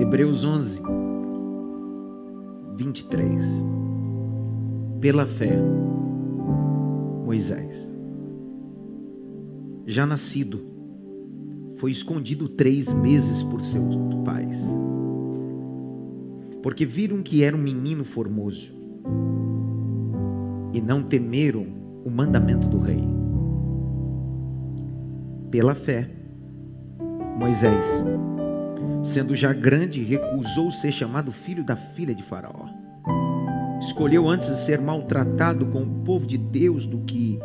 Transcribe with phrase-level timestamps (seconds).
[0.00, 0.80] Hebreus 11,
[2.76, 3.42] 23.
[5.00, 5.58] Pela fé,
[7.24, 7.76] Moisés,
[9.84, 10.60] já nascido,
[11.78, 14.62] foi escondido três meses por seus pais,
[16.62, 18.72] porque viram que era um menino formoso
[20.72, 21.66] e não temeram
[22.04, 23.02] o mandamento do rei.
[25.50, 26.08] Pela fé,
[27.36, 27.84] Moisés,
[29.02, 32.68] sendo já grande, recusou ser chamado filho da filha de Faraó.
[33.80, 37.38] Escolheu antes ser maltratado com o povo de Deus do que,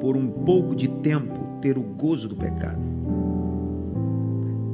[0.00, 2.80] por um pouco de tempo, ter o gozo do pecado.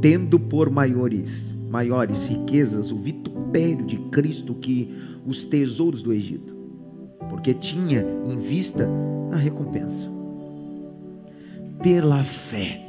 [0.00, 4.92] Tendo por maiores, maiores riquezas o vitupério de Cristo que
[5.24, 6.56] os tesouros do Egito,
[7.28, 8.88] porque tinha em vista
[9.30, 10.10] a recompensa.
[11.82, 12.80] Pela fé,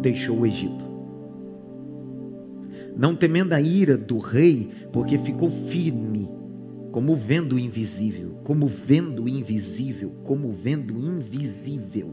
[0.00, 0.89] deixou o Egito.
[3.00, 6.30] Não temendo a ira do rei, porque ficou firme,
[6.92, 12.10] como vendo o invisível, como vendo o invisível, como vendo o invisível.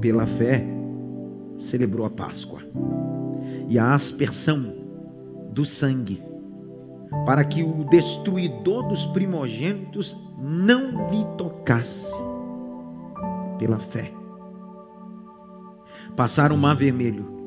[0.00, 0.64] Pela fé,
[1.58, 2.60] celebrou a Páscoa
[3.68, 4.72] e a aspersão
[5.50, 6.22] do sangue,
[7.26, 12.14] para que o destruidor dos primogênitos não lhe tocasse.
[13.58, 14.12] Pela fé,
[16.14, 17.37] passaram o mar vermelho,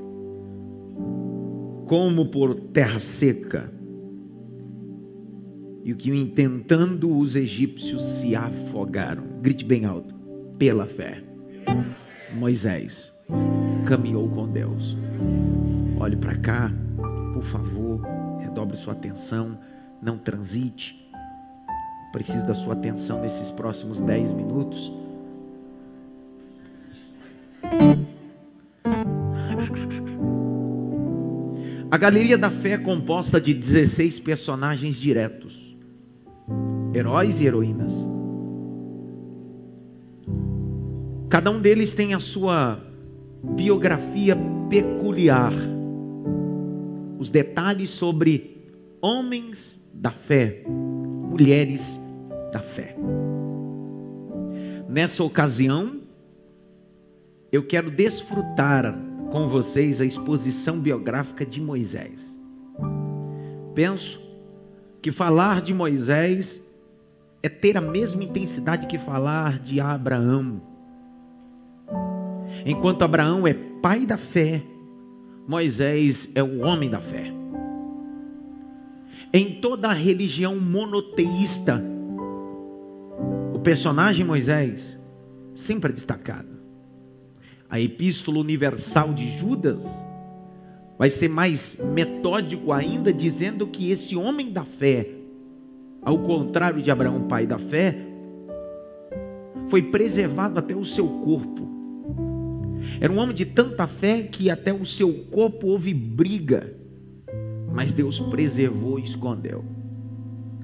[1.92, 3.70] como por terra seca,
[5.84, 9.24] e o que intentando os egípcios se afogaram.
[9.42, 10.16] Grite bem alto,
[10.58, 11.22] pela fé.
[12.34, 13.12] Moisés
[13.86, 14.96] caminhou com Deus.
[16.00, 16.72] Olhe para cá,
[17.34, 18.00] por favor,
[18.40, 19.60] redobre sua atenção,
[20.02, 21.12] não transite.
[22.14, 24.90] Preciso da sua atenção nesses próximos dez minutos.
[31.92, 35.78] A Galeria da Fé é composta de 16 personagens diretos,
[36.94, 37.92] heróis e heroínas.
[41.30, 42.82] Cada um deles tem a sua
[43.44, 44.38] biografia
[44.70, 45.52] peculiar,
[47.20, 48.66] os detalhes sobre
[49.02, 52.00] homens da fé, mulheres
[52.54, 52.96] da fé.
[54.88, 56.00] Nessa ocasião,
[57.52, 62.38] eu quero desfrutar com vocês a exposição biográfica de Moisés.
[63.74, 64.20] Penso
[65.02, 66.62] que falar de Moisés
[67.42, 70.62] é ter a mesma intensidade que falar de Abraão.
[72.66, 74.62] Enquanto Abraão é pai da fé,
[75.48, 77.34] Moisés é o homem da fé.
[79.34, 81.82] Em toda a religião monoteísta,
[83.54, 85.00] o personagem Moisés
[85.56, 86.51] sempre é destacado
[87.72, 89.86] a Epístola Universal de Judas,
[90.98, 95.10] vai ser mais metódico ainda, dizendo que esse homem da fé,
[96.02, 97.98] ao contrário de Abraão, pai da fé,
[99.70, 101.66] foi preservado até o seu corpo.
[103.00, 106.76] Era um homem de tanta fé que até o seu corpo houve briga,
[107.74, 109.64] mas Deus preservou e escondeu.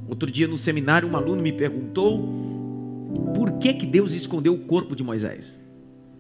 [0.10, 2.22] Outro dia no seminário, um aluno me perguntou
[3.34, 5.58] por que, que Deus escondeu o corpo de Moisés.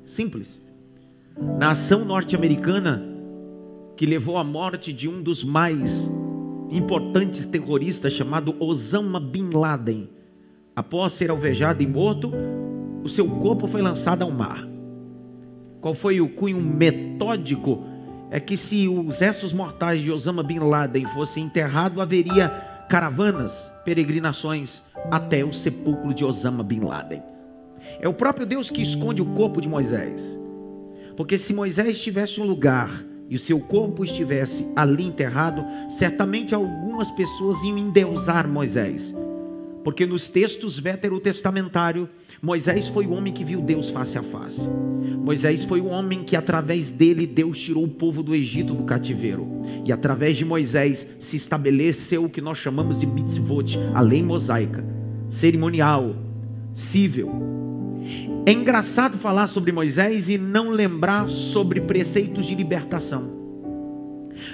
[0.05, 0.65] Simples
[1.39, 3.03] na ação norte-americana
[3.95, 6.09] que levou à morte de um dos mais
[6.69, 10.09] importantes terroristas chamado Osama Bin Laden.
[10.75, 12.31] Após ser alvejado e morto,
[13.03, 14.67] o seu corpo foi lançado ao mar.
[15.81, 17.83] Qual foi o cunho metódico?
[18.29, 22.49] É que se os restos mortais de Osama Bin Laden fossem enterrados, haveria
[22.89, 27.23] caravanas, peregrinações até o sepulcro de Osama Bin Laden.
[28.01, 30.37] É o próprio Deus que esconde o corpo de Moisés.
[31.17, 37.09] Porque se Moisés estivesse um lugar e o seu corpo estivesse ali enterrado, certamente algumas
[37.09, 39.13] pessoas iam endeusar Moisés.
[39.83, 42.07] Porque nos textos veterotestamentários,
[42.41, 44.69] Moisés foi o homem que viu Deus face a face.
[44.69, 49.47] Moisés foi o homem que através dele Deus tirou o povo do Egito do cativeiro.
[49.85, 54.85] E através de Moisés se estabeleceu o que nós chamamos de mitzvot, a lei mosaica,
[55.29, 56.15] cerimonial,
[56.75, 57.31] cível,
[58.47, 63.29] é engraçado falar sobre Moisés e não lembrar sobre preceitos de libertação.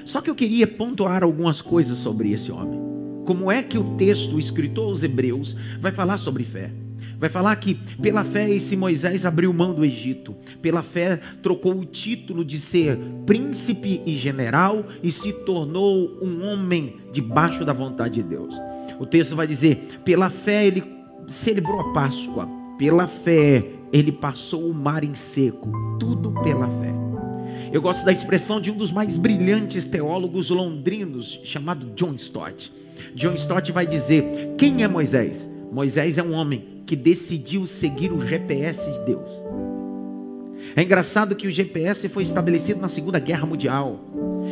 [0.04, 2.82] Só que eu queria pontuar algumas coisas sobre esse homem.
[3.24, 6.72] Como é que o texto, o escritor aos Hebreus, vai falar sobre fé?
[7.20, 11.86] Vai falar que pela fé esse Moisés abriu mão do Egito, pela fé trocou o
[11.86, 12.98] título de ser
[13.28, 18.56] príncipe e general e se tornou um homem debaixo da vontade de Deus.
[19.00, 20.84] O texto vai dizer: pela fé ele
[21.28, 22.50] celebrou a Páscoa,
[22.80, 23.64] pela fé
[23.94, 26.92] ele passou o mar em seco, tudo pela fé.
[27.72, 32.72] Eu gosto da expressão de um dos mais brilhantes teólogos londrinos, chamado John Stott.
[33.14, 35.48] John Stott vai dizer: quem é Moisés?
[35.72, 39.30] Moisés é um homem que decidiu seguir o GPS de Deus.
[40.76, 44.00] É engraçado que o GPS foi estabelecido na Segunda Guerra Mundial.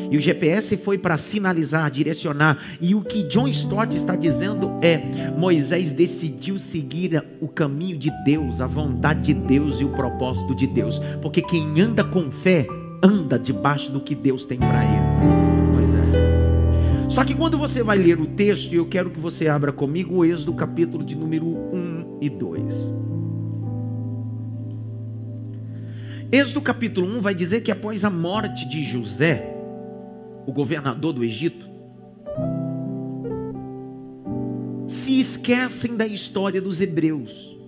[0.09, 2.59] E o GPS foi para sinalizar, direcionar.
[2.79, 5.01] E o que John Stott está dizendo é:
[5.37, 10.67] Moisés decidiu seguir o caminho de Deus, a vontade de Deus e o propósito de
[10.67, 10.99] Deus.
[11.21, 12.67] Porque quem anda com fé,
[13.03, 15.71] anda debaixo do que Deus tem para ele.
[15.71, 16.15] Moisés.
[17.09, 20.25] Só que quando você vai ler o texto, eu quero que você abra comigo o
[20.25, 23.00] Êxodo capítulo de número 1 e 2.
[26.31, 29.53] Êxodo capítulo 1 vai dizer que após a morte de José,
[30.47, 31.69] o governador do Egito,
[34.87, 37.59] se esquecem da história dos hebreus,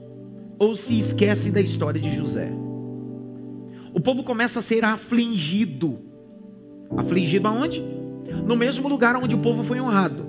[0.58, 2.54] ou se esquecem da história de José.
[3.94, 6.00] O povo começa a ser afligido.
[6.96, 7.84] Afligido aonde?
[8.48, 10.26] No mesmo lugar onde o povo foi honrado.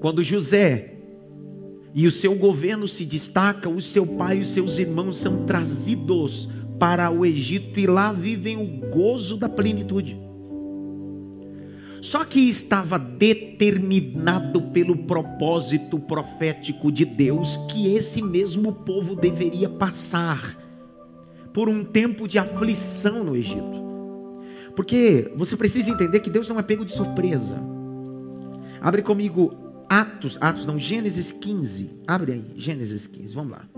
[0.00, 0.94] Quando José
[1.94, 6.48] e o seu governo se destaca, o seu pai e os seus irmãos são trazidos
[6.82, 10.20] para o Egito e lá vivem o gozo da plenitude.
[12.00, 20.58] Só que estava determinado pelo propósito profético de Deus que esse mesmo povo deveria passar
[21.54, 23.80] por um tempo de aflição no Egito.
[24.74, 27.60] Porque você precisa entender que Deus não é pego de surpresa.
[28.80, 29.54] Abre comigo
[29.88, 32.02] Atos, Atos não, Gênesis 15.
[32.08, 33.68] Abre aí, Gênesis 15, vamos lá.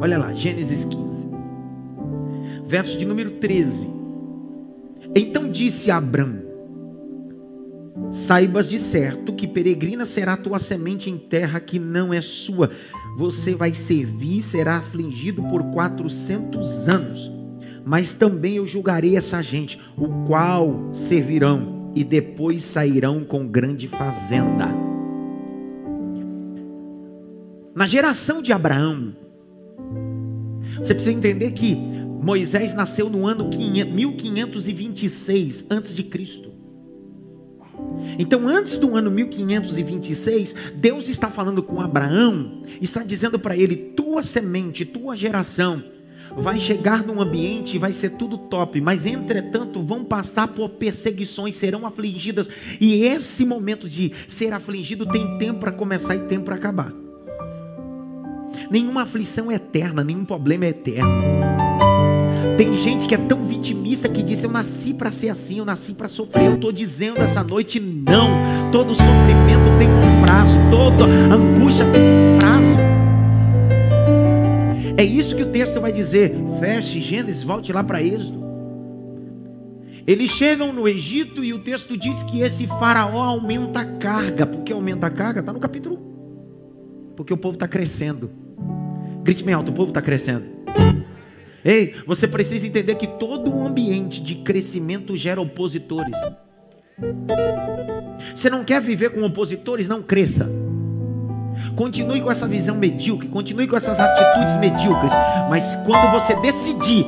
[0.00, 1.43] Olha lá, Gênesis 15
[2.66, 3.88] verso de número 13.
[5.14, 6.42] Então disse Abraão:
[8.12, 12.70] Saibas de certo que peregrina será tua semente em terra que não é sua.
[13.16, 17.30] Você vai servir e será afligido por quatrocentos anos.
[17.84, 24.68] Mas também eu julgarei essa gente, o qual servirão e depois sairão com grande fazenda.
[27.74, 29.14] Na geração de Abraão,
[30.78, 31.76] você precisa entender que
[32.24, 36.54] Moisés nasceu no ano 1526 antes de Cristo.
[38.18, 44.22] Então, antes do ano 1526, Deus está falando com Abraão, está dizendo para ele: tua
[44.22, 45.84] semente, tua geração
[46.34, 51.56] vai chegar num ambiente e vai ser tudo top, mas entretanto vão passar por perseguições,
[51.56, 52.48] serão afligidas,
[52.80, 56.90] e esse momento de ser afligido tem tempo para começar e tempo para acabar.
[58.70, 61.63] Nenhuma aflição é eterna, nenhum problema é eterno.
[62.56, 65.92] Tem gente que é tão vitimista que diz: Eu nasci para ser assim, eu nasci
[65.92, 66.46] para sofrer.
[66.46, 68.70] Eu estou dizendo essa noite: não.
[68.70, 72.78] Todo sofrimento tem um prazo, toda angústia tem um prazo.
[74.96, 76.36] É isso que o texto vai dizer.
[76.60, 78.44] Feche Gênesis, volte lá para Êxodo.
[80.06, 84.46] Eles chegam no Egito e o texto diz que esse faraó aumenta a carga.
[84.46, 85.40] Por que aumenta a carga?
[85.40, 87.14] Está no capítulo 1.
[87.16, 88.30] Porque o povo está crescendo.
[89.22, 90.44] Grite bem alto, o povo está crescendo.
[91.64, 96.14] Ei, você precisa entender que todo o ambiente de crescimento gera opositores.
[98.34, 99.88] Você não quer viver com opositores?
[99.88, 100.46] Não cresça.
[101.74, 105.12] Continue com essa visão medíocre, continue com essas atitudes medíocres.
[105.48, 107.06] Mas quando você decidir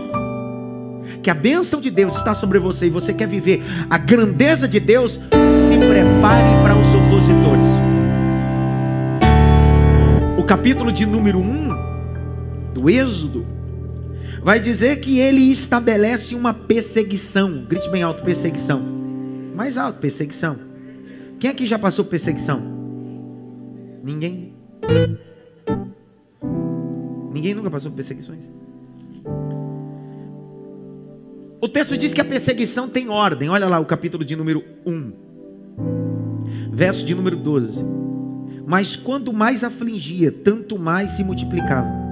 [1.22, 4.80] que a bênção de Deus está sobre você e você quer viver a grandeza de
[4.80, 7.68] Deus, se prepare para os opositores.
[10.38, 13.55] O capítulo de número 1 do Êxodo
[14.46, 17.64] vai dizer que ele estabelece uma perseguição.
[17.64, 18.80] Grite bem alto: perseguição.
[19.56, 20.56] Mais alto: perseguição.
[21.40, 22.62] Quem aqui já passou perseguição?
[24.04, 24.54] Ninguém?
[27.34, 28.44] Ninguém nunca passou por perseguições?
[31.60, 33.48] O texto diz que a perseguição tem ordem.
[33.48, 35.12] Olha lá o capítulo de número 1,
[36.70, 37.84] verso de número 12.
[38.64, 42.05] Mas quanto mais afligia, tanto mais se multiplicava.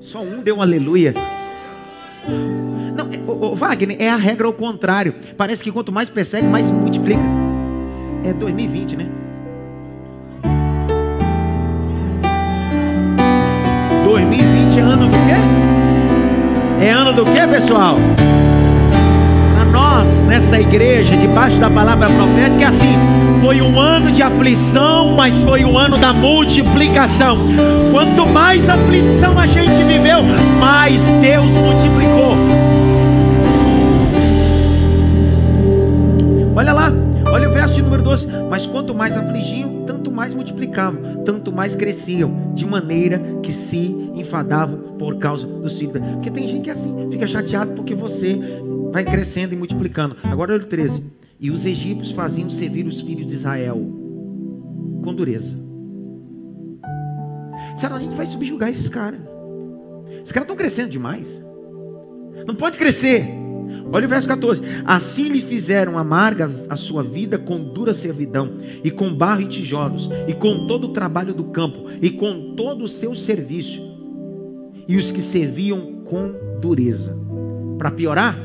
[0.00, 1.12] Só um deu um aleluia.
[2.96, 5.14] Não, o, o Wagner, é a regra ao contrário.
[5.36, 7.20] Parece que quanto mais persegue, mais se multiplica.
[8.24, 9.08] É 2020, né?
[14.04, 16.84] 2020 é ano do quê?
[16.84, 17.96] É ano do quê, pessoal?
[19.70, 22.94] Nós, nessa igreja, debaixo da palavra profética, é assim:
[23.40, 27.38] foi um ano de aflição, mas foi um ano da multiplicação.
[27.90, 30.22] Quanto mais aflição a gente viveu,
[30.60, 32.36] mais Deus multiplicou.
[36.54, 36.92] Olha lá,
[37.30, 41.74] olha o verso de número 12: Mas quanto mais afligiam, tanto mais multiplicavam, tanto mais
[41.74, 45.94] cresciam, de maneira que se enfadavam por causa dos filhos.
[45.94, 48.38] Porque tem gente que é assim, fica chateado porque você
[48.92, 50.16] vai crescendo e multiplicando.
[50.22, 51.20] Agora olha o 13.
[51.38, 53.80] E os egípcios faziam servir os filhos de Israel
[55.02, 55.58] com dureza.
[57.76, 59.20] Será a gente vai subjugar esses caras?
[60.16, 61.42] Esses caras estão crescendo demais.
[62.46, 63.39] Não pode crescer.
[63.92, 64.62] Olha o verso 14.
[64.84, 68.52] Assim lhe fizeram amarga a sua vida com dura servidão,
[68.84, 72.84] e com barro e tijolos, e com todo o trabalho do campo, e com todo
[72.84, 73.80] o seu serviço,
[74.86, 77.16] e os que serviam com dureza.
[77.78, 78.38] Para piorar,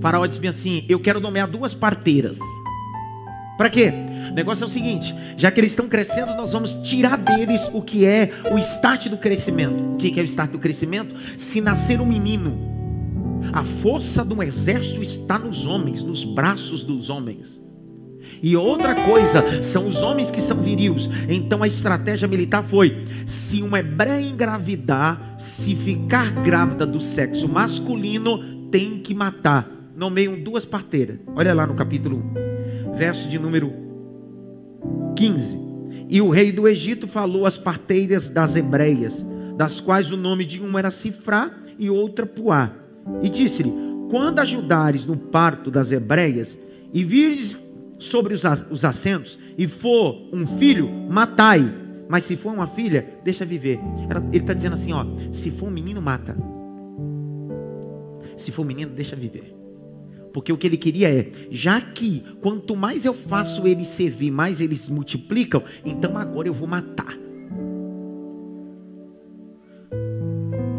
[0.00, 2.38] Faraó disse assim: Eu quero nomear duas parteiras.
[3.56, 3.92] Para quê?
[4.30, 7.82] O negócio é o seguinte: já que eles estão crescendo, nós vamos tirar deles o
[7.82, 9.94] que é o start do crescimento.
[9.94, 11.14] O que é o start do crescimento?
[11.36, 12.77] Se nascer um menino,
[13.52, 17.60] a força do exército está nos homens, nos braços dos homens.
[18.42, 21.08] E outra coisa, são os homens que são virios.
[21.28, 28.68] Então a estratégia militar foi: se uma hebreia engravidar, se ficar grávida do sexo masculino,
[28.70, 29.68] tem que matar.
[29.96, 31.18] Nomeiam duas parteiras.
[31.34, 32.22] Olha lá no capítulo
[32.86, 33.72] 1, verso de número
[35.16, 35.58] 15.
[36.08, 39.24] E o rei do Egito falou às parteiras das hebreias,
[39.56, 42.72] das quais o nome de uma era Cifrá e outra Puá.
[43.22, 43.72] E disse-lhe:
[44.10, 46.58] Quando ajudares no parto das hebreias
[46.92, 47.58] e vires
[47.98, 51.74] sobre os assentos e for um filho, matai.
[52.08, 53.78] Mas se for uma filha, deixa viver.
[54.32, 56.36] Ele está dizendo assim: ó, se for um menino, mata.
[58.36, 59.54] Se for um menino, deixa viver.
[60.32, 64.60] Porque o que ele queria é, já que quanto mais eu faço eles servir, mais
[64.60, 67.18] eles multiplicam, então agora eu vou matar.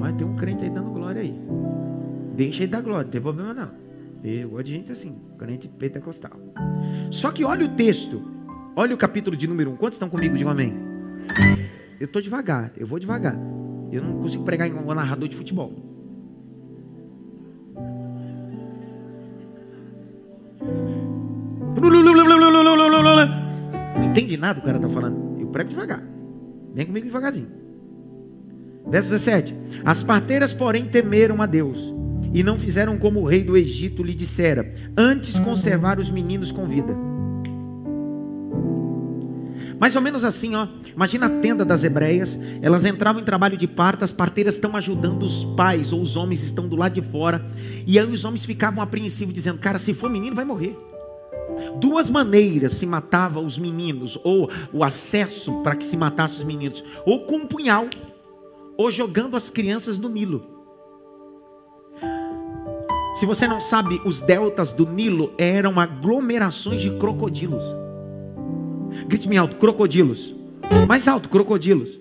[0.01, 0.88] Olha, tem um crente aí dando.
[2.39, 3.69] Deixa ele dar glória, não tem problema não.
[4.23, 6.39] Eu gosto de gente assim, crente pentecostal.
[7.11, 8.23] Só que olha o texto,
[8.77, 9.75] olha o capítulo de número 1.
[9.75, 10.37] Quantos estão comigo?
[10.37, 10.73] Digam amém.
[11.99, 13.35] Eu estou devagar, eu vou devagar.
[13.91, 15.73] Eu não consigo pregar em um narrador de futebol.
[23.97, 25.41] Não entende nada o cara está falando.
[25.41, 26.01] Eu prego devagar.
[26.73, 27.51] Vem comigo devagarzinho.
[28.87, 29.53] Verso 17:
[29.83, 31.98] As parteiras, porém, temeram a Deus
[32.33, 36.67] e não fizeram como o rei do Egito lhe dissera, antes conservar os meninos com
[36.67, 36.95] vida.
[39.79, 40.67] Mais ou menos assim, ó.
[40.93, 42.37] Imagina a tenda das hebreias.
[42.61, 46.43] Elas entravam em trabalho de parto, as parteiras estão ajudando os pais ou os homens
[46.43, 47.45] estão do lado de fora.
[47.87, 50.77] E aí os homens ficavam apreensivos, dizendo: Cara, se for menino, vai morrer.
[51.79, 56.83] Duas maneiras se matava os meninos, ou o acesso para que se matasse os meninos,
[57.05, 57.87] ou com um punhal,
[58.77, 60.58] ou jogando as crianças no Nilo.
[63.19, 67.61] Se você não sabe, os deltas do Nilo eram aglomerações de crocodilos.
[69.07, 70.33] Grite-me alto, crocodilos.
[70.87, 71.99] Mais alto, crocodilos.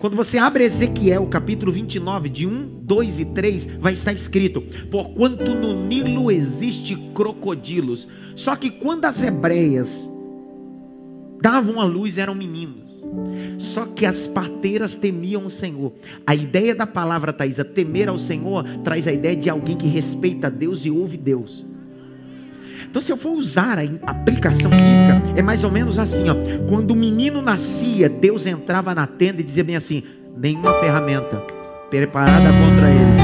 [0.00, 4.60] Quando você abre Ezequiel, capítulo 29, de 1, 2 e 3, vai estar escrito:
[4.90, 8.08] Porquanto no Nilo existe crocodilos.
[8.34, 10.10] Só que quando as hebreias
[11.40, 12.87] davam a luz, eram meninos.
[13.58, 15.92] Só que as parteiras temiam o Senhor.
[16.26, 20.50] A ideia da palavra, Thaisa, temer ao Senhor, traz a ideia de alguém que respeita
[20.50, 21.64] Deus e ouve Deus.
[22.90, 26.34] Então, se eu for usar a aplicação bíblica, é mais ou menos assim: ó.
[26.68, 30.02] quando o menino nascia, Deus entrava na tenda e dizia bem assim:
[30.36, 31.42] nenhuma ferramenta
[31.90, 33.18] preparada contra ele.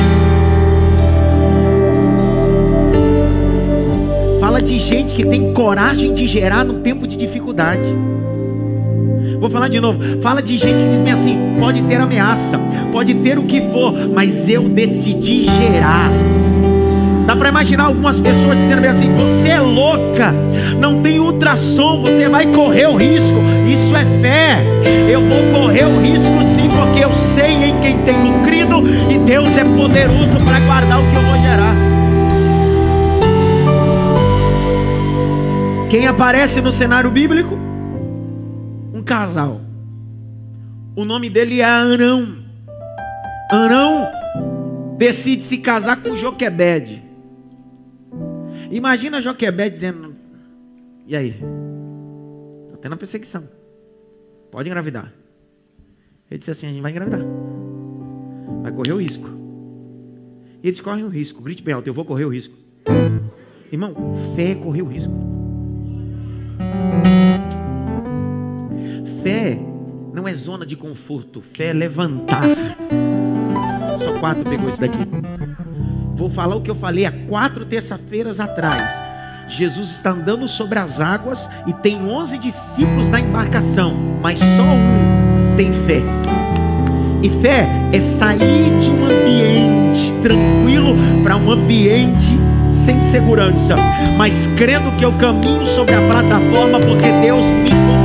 [4.40, 7.80] Fala de gente que tem coragem de gerar no tempo de dificuldade.
[9.44, 9.98] Vou falar de novo.
[10.22, 12.58] Fala de gente que diz assim: pode ter ameaça,
[12.90, 16.10] pode ter o que for, mas eu decidi gerar.
[17.26, 20.32] Dá para imaginar algumas pessoas dizendo bem assim: você é louca,
[20.80, 23.38] não tem ultrassom, você vai correr o risco.
[23.68, 24.64] Isso é fé.
[25.10, 29.54] Eu vou correr o risco sim, porque eu sei em quem tenho crido e Deus
[29.58, 31.74] é poderoso para guardar o que eu vou gerar.
[35.90, 37.73] Quem aparece no cenário bíblico?
[38.94, 39.60] Um casal.
[40.94, 42.44] O nome dele é Arão.
[43.50, 44.06] Arão
[44.96, 47.02] decide se casar com Joquebede.
[48.70, 50.14] Imagina Joquebed dizendo:
[51.08, 51.30] E aí?
[52.66, 53.48] Está tendo uma perseguição.
[54.52, 55.12] Pode engravidar.
[56.30, 57.22] Ele disse assim: A gente vai engravidar.
[58.62, 59.28] Vai correr o risco.
[60.62, 61.42] E eles correm o risco.
[61.42, 62.56] Grite bem alto: Eu vou correr o risco.
[63.72, 63.92] Irmão,
[64.36, 65.33] fé é correr o risco.
[69.24, 69.58] Fé
[70.12, 71.40] não é zona de conforto.
[71.40, 72.44] Fé é levantar.
[73.98, 74.98] Só quatro pegou isso daqui.
[76.14, 78.92] Vou falar o que eu falei há quatro terça-feiras atrás.
[79.48, 85.56] Jesus está andando sobre as águas e tem onze discípulos na embarcação, mas só um
[85.56, 86.02] tem fé.
[87.22, 92.28] E fé é sair de um ambiente tranquilo para um ambiente
[92.84, 93.74] sem segurança,
[94.18, 98.03] mas crendo que eu caminho sobre a plataforma porque Deus me convidou.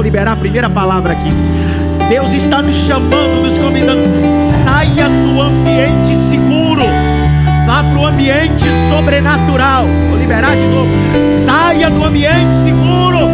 [0.00, 1.28] Vou liberar a primeira palavra aqui.
[2.08, 4.00] Deus está nos chamando, nos convidando.
[4.64, 6.84] Saia do ambiente seguro,
[7.66, 9.84] vá para o ambiente sobrenatural.
[10.08, 10.90] Vou liberar de novo.
[11.44, 13.28] Saia do ambiente seguro,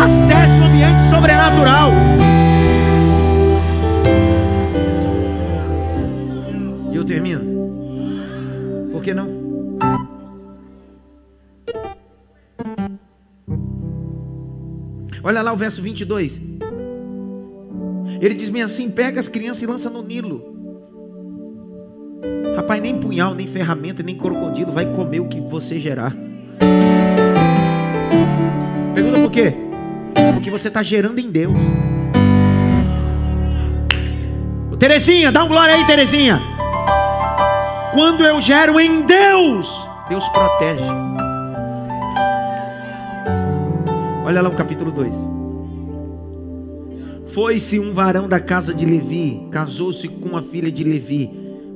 [0.00, 1.90] acesse o ambiente sobrenatural.
[6.92, 7.42] E eu termino.
[8.92, 9.31] Por que não?
[15.22, 16.40] Olha lá o verso 22.
[18.20, 20.52] Ele diz bem assim: pega as crianças e lança no Nilo.
[22.56, 26.14] Rapaz, nem punhal, nem ferramenta, nem crocodilo vai comer o que você gerar.
[28.94, 29.54] Pergunta por quê?
[30.34, 31.54] Porque você está gerando em Deus.
[34.82, 36.40] Terezinha, dá um glória aí, Terezinha.
[37.94, 39.70] Quando eu gero em Deus,
[40.08, 40.82] Deus protege.
[44.32, 45.14] Olha lá o capítulo 2.
[47.34, 51.30] Foi-se um varão da casa de Levi, casou-se com a filha de Levi.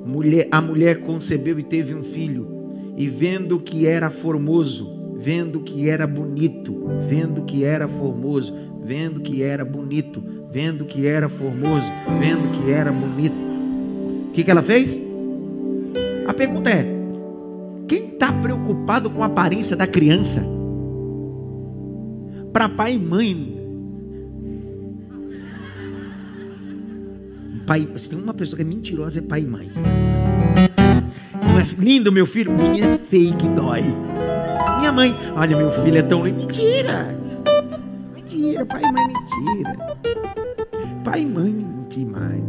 [0.07, 2.49] Mulher, a mulher concebeu e teve um filho.
[2.97, 9.43] E vendo que era formoso, vendo que era bonito, vendo que era formoso, vendo que
[9.43, 13.37] era bonito, vendo que era formoso, vendo que era bonito.
[14.29, 14.99] O que, que ela fez?
[16.27, 16.87] A pergunta é:
[17.87, 20.56] quem está preocupado com a aparência da criança?
[22.57, 23.55] Para pai e mãe.
[27.67, 29.71] Pai, se tem uma pessoa que é mentirosa, é pai e mãe.
[31.35, 32.51] Não é lindo, meu filho?
[32.51, 33.85] Menina é fake, dói.
[34.79, 36.39] Minha mãe, olha, meu filho é tão lindo.
[36.39, 37.15] Mentira!
[38.15, 39.77] Mentira, pai e mãe, mentira.
[41.05, 42.43] Pai e mãe, mentir mais.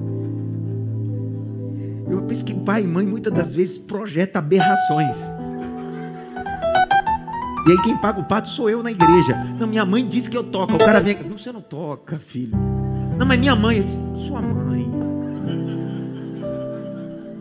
[2.09, 5.17] Eu penso que pai e mãe muitas das vezes projeta aberrações.
[7.67, 9.35] E aí quem paga o pato sou eu na igreja.
[9.59, 10.75] Não, minha mãe disse que eu toco.
[10.75, 12.57] O cara vem, não, você não toca, filho.
[13.17, 14.89] Não, mas minha mãe, disse, sua mãe.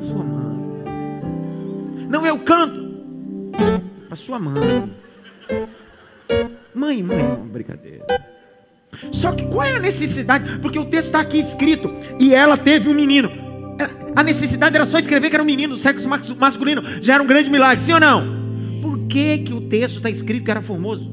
[0.01, 0.87] Sua mãe.
[2.09, 2.87] Não, eu canto.
[4.09, 4.93] Para sua mãe.
[6.75, 8.05] Mãe, mãe, uma brincadeira.
[9.13, 10.59] Só que qual é a necessidade?
[10.59, 11.89] Porque o texto está aqui escrito.
[12.19, 13.31] E ela teve um menino.
[14.17, 16.83] A necessidade era só escrever que era um menino do sexo masculino.
[17.01, 18.36] Já era um grande milagre, sim ou não?
[19.09, 21.11] Que, que o texto está escrito que era formoso?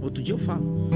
[0.00, 0.90] Outro dia eu falo.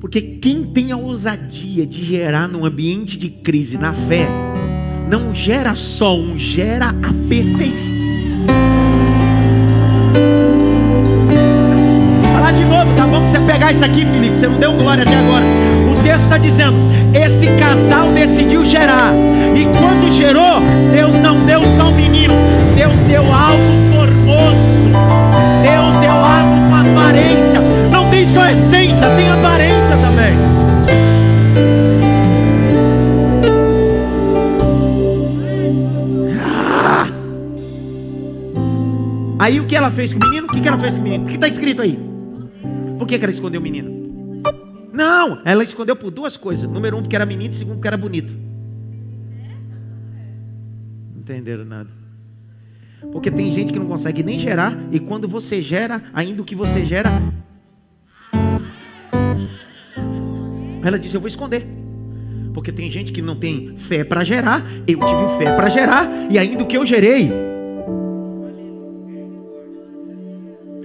[0.00, 4.28] Porque quem tem a ousadia de gerar num ambiente de crise na fé,
[5.08, 7.94] não gera só um, gera a perfeição.
[12.34, 13.26] Falar de novo, tá bom?
[13.26, 14.36] Você pegar isso aqui, Felipe.
[14.36, 15.44] Você não deu glória até agora.
[16.14, 16.76] Texto está dizendo:
[17.12, 19.12] esse casal decidiu gerar.
[19.52, 20.60] E quando gerou,
[20.92, 22.32] Deus não deu só um menino,
[22.76, 23.58] Deus deu algo
[23.92, 24.54] formoso.
[25.60, 27.60] Deus deu algo com aparência.
[27.90, 30.34] Não tem só essência, tem aparência também.
[39.40, 40.46] Aí o que ela fez com o menino?
[40.46, 41.24] O que ela fez com o menino?
[41.24, 41.98] O que está escrito aí?
[43.00, 44.03] Por que, que ela escondeu o menino?
[44.94, 46.70] Não, ela escondeu por duas coisas.
[46.70, 48.32] Número um, porque era menino, segundo, porque era bonito.
[51.12, 51.90] Não entenderam nada.
[53.10, 56.54] Porque tem gente que não consegue nem gerar, e quando você gera, ainda o que
[56.54, 57.10] você gera.
[60.80, 61.66] Ela disse: Eu vou esconder.
[62.54, 66.38] Porque tem gente que não tem fé para gerar, eu tive fé para gerar, e
[66.38, 67.32] ainda o que eu gerei.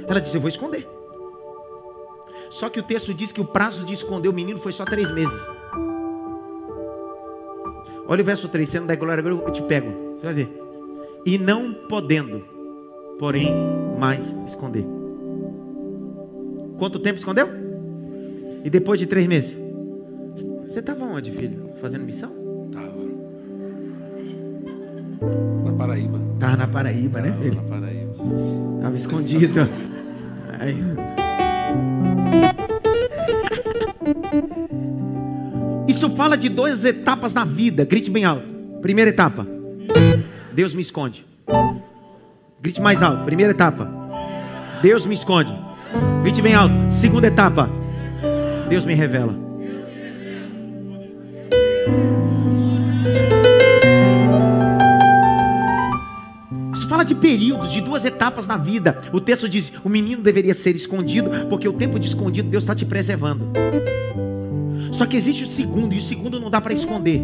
[0.07, 0.98] Ela disse: Eu vou esconder.
[2.49, 5.11] Só que o texto diz que o prazo de esconder o menino foi só três
[5.13, 5.39] meses.
[8.07, 10.15] Olha o verso 3, você não dá glória, agora eu te pego.
[10.17, 10.59] Você vai ver.
[11.25, 12.43] E não podendo,
[13.19, 13.53] porém,
[13.99, 14.83] mais esconder.
[16.79, 17.47] Quanto tempo escondeu?
[18.63, 19.55] E depois de três meses?
[20.65, 21.69] Você estava onde, filho?
[21.79, 22.31] Fazendo missão?
[22.71, 22.93] Tava.
[25.65, 26.19] Na Paraíba.
[26.33, 27.55] Estava na Paraíba, né, Tava filho?
[27.55, 28.13] Na Paraíba.
[28.77, 29.69] Estava escondido.
[30.59, 30.77] Aí.
[35.87, 37.83] Isso fala de duas etapas na vida.
[37.83, 38.45] Grite bem alto.
[38.81, 39.45] Primeira etapa.
[40.53, 41.25] Deus me esconde.
[42.61, 43.25] Grite mais alto.
[43.25, 43.89] Primeira etapa.
[44.81, 45.51] Deus me esconde.
[46.23, 46.73] Grite bem alto.
[46.91, 47.69] Segunda etapa.
[48.69, 49.35] Deus me revela.
[56.99, 59.01] Fala de períodos, de duas etapas na vida.
[59.13, 62.75] O texto diz: o menino deveria ser escondido, porque o tempo de escondido Deus está
[62.75, 63.51] te preservando.
[64.91, 67.21] Só que existe o segundo, e o segundo não dá para esconder.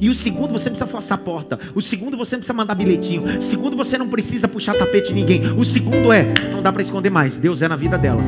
[0.00, 1.58] E o segundo você precisa forçar a porta.
[1.74, 3.38] O segundo você não precisa mandar bilhetinho.
[3.38, 5.52] O segundo você não precisa puxar tapete de ninguém.
[5.56, 7.38] O segundo é, não dá para esconder mais.
[7.38, 8.22] Deus é na vida dela.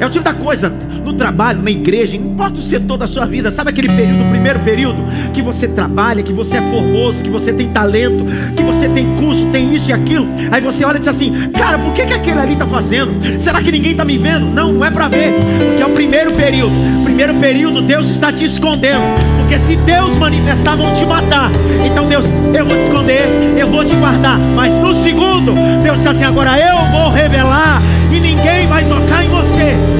[0.00, 0.72] É o tipo da coisa
[1.10, 4.28] no trabalho, na igreja, não importa o setor da sua vida, sabe aquele período, o
[4.30, 8.24] primeiro período, que você trabalha, que você é formoso, que você tem talento,
[8.56, 10.26] que você tem curso, tem isso e aquilo.
[10.50, 13.12] Aí você olha e diz assim: Cara, por que, que aquele ali está fazendo?
[13.40, 14.46] Será que ninguém está me vendo?
[14.46, 16.72] Não, não é para ver, porque é o primeiro período.
[17.04, 19.02] Primeiro período, Deus está te escondendo.
[19.38, 21.50] Porque se Deus manifestar, vão te matar.
[21.84, 23.26] Então, Deus, eu vou te esconder,
[23.58, 24.38] eu vou te guardar.
[24.38, 29.28] Mas no segundo, Deus diz assim: agora eu vou revelar e ninguém vai tocar em
[29.28, 29.99] você.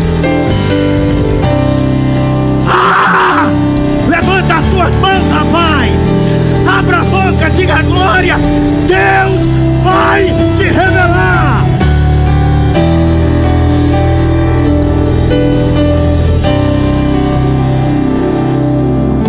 [4.51, 6.01] Levanta as tuas mãos, rapaz.
[6.67, 8.37] Abra a boca, diga glória.
[8.89, 9.49] Deus
[9.85, 10.25] vai
[10.57, 11.65] se revelar.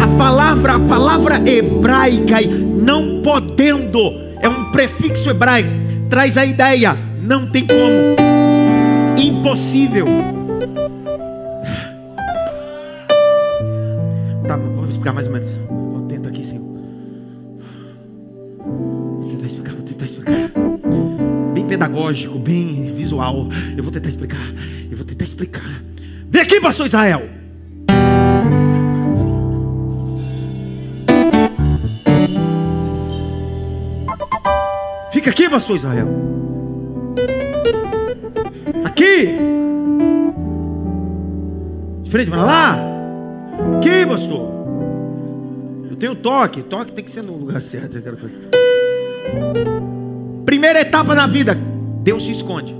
[0.01, 2.37] A palavra, a palavra hebraica,
[2.81, 3.99] não podendo,
[4.41, 5.69] é um prefixo hebraico,
[6.09, 8.15] traz a ideia, não tem como,
[9.19, 10.40] impossível.
[15.01, 15.49] Explicar mais ou menos.
[15.67, 16.61] Vou tentar aqui, Senhor.
[18.59, 20.51] Vou tentar explicar, vou tentar explicar.
[21.55, 23.47] Bem pedagógico, bem visual.
[23.75, 24.53] Eu vou tentar explicar.
[24.91, 25.81] Eu vou tentar explicar.
[26.29, 27.23] Vem aqui, pastor Israel.
[35.11, 36.07] Fica aqui, pastor Israel.
[38.85, 39.29] Aqui.
[42.03, 42.79] De frente para lá.
[43.79, 44.60] Aqui, pastor.
[46.01, 46.63] Eu tenho toque.
[46.63, 48.01] Toque tem que ser no lugar certo.
[50.43, 51.55] Primeira etapa na vida.
[52.03, 52.75] Deus se esconde.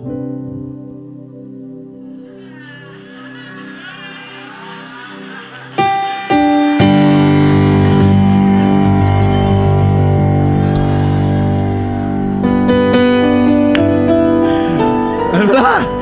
[15.53, 16.01] Lá.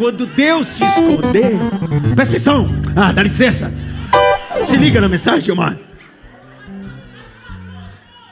[0.00, 1.58] Quando Deus se esconder.
[2.14, 2.70] Presta atenção.
[2.96, 3.70] Ah, dá licença.
[4.64, 5.78] Se liga na mensagem, mano.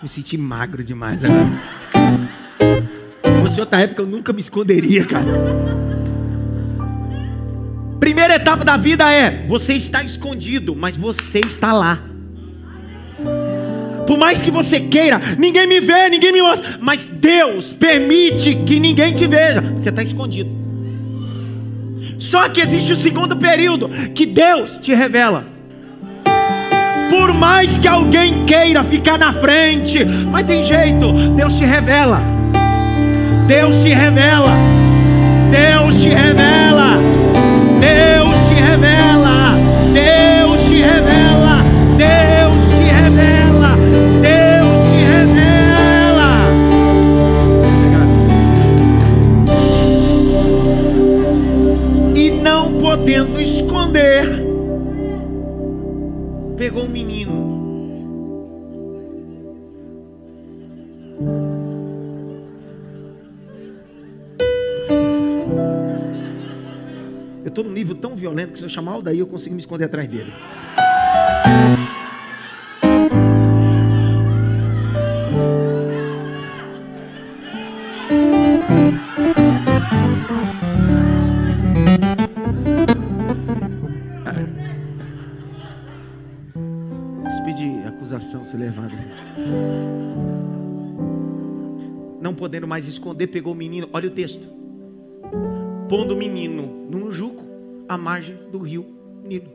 [0.02, 1.46] Me senti magro demais agora.
[3.22, 5.28] Se fosse outra época, eu nunca me esconderia, cara.
[8.00, 11.98] Primeira etapa da vida é: você está escondido, mas você está lá.
[14.06, 18.80] Por mais que você queira, ninguém me vê, ninguém me mostra, mas Deus permite que
[18.80, 19.60] ninguém te veja.
[19.76, 20.57] Você está escondido.
[22.18, 25.44] Só que existe o segundo período que Deus te revela.
[27.10, 32.20] Por mais que alguém queira ficar na frente, mas tem jeito, Deus te revela.
[33.46, 34.54] Deus te revela.
[35.50, 36.98] Deus te revela.
[37.80, 39.54] Deus te revela.
[39.92, 41.18] Deus te revela.
[41.96, 42.37] Deus te revela.
[53.28, 54.26] Podendo esconder,
[56.56, 57.48] pegou um menino.
[67.44, 69.60] Eu estou num nível tão violento que se eu chamar o daí eu consigo me
[69.60, 70.32] esconder atrás dele.
[92.20, 93.88] Não podendo mais esconder, pegou o menino.
[93.92, 94.58] Olha o texto
[95.88, 97.44] pondo o menino num juco
[97.88, 98.86] à margem do rio
[99.24, 99.48] Nilo.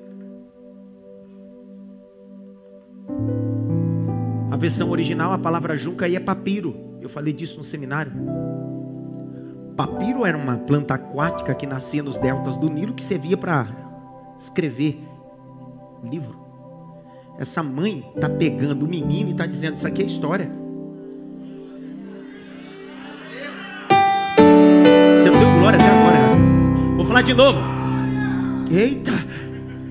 [4.52, 6.76] A versão original, a palavra junca aí é papiro.
[7.02, 8.12] Eu falei disso no seminário.
[9.76, 13.68] Papiro era uma planta aquática que nascia nos deltas do Nilo que servia para
[14.40, 15.00] escrever
[16.04, 16.42] livro.
[17.40, 20.63] Essa mãe está pegando o menino e está dizendo: Isso aqui é história.
[27.14, 27.60] Falar de novo.
[28.72, 29.12] Eita,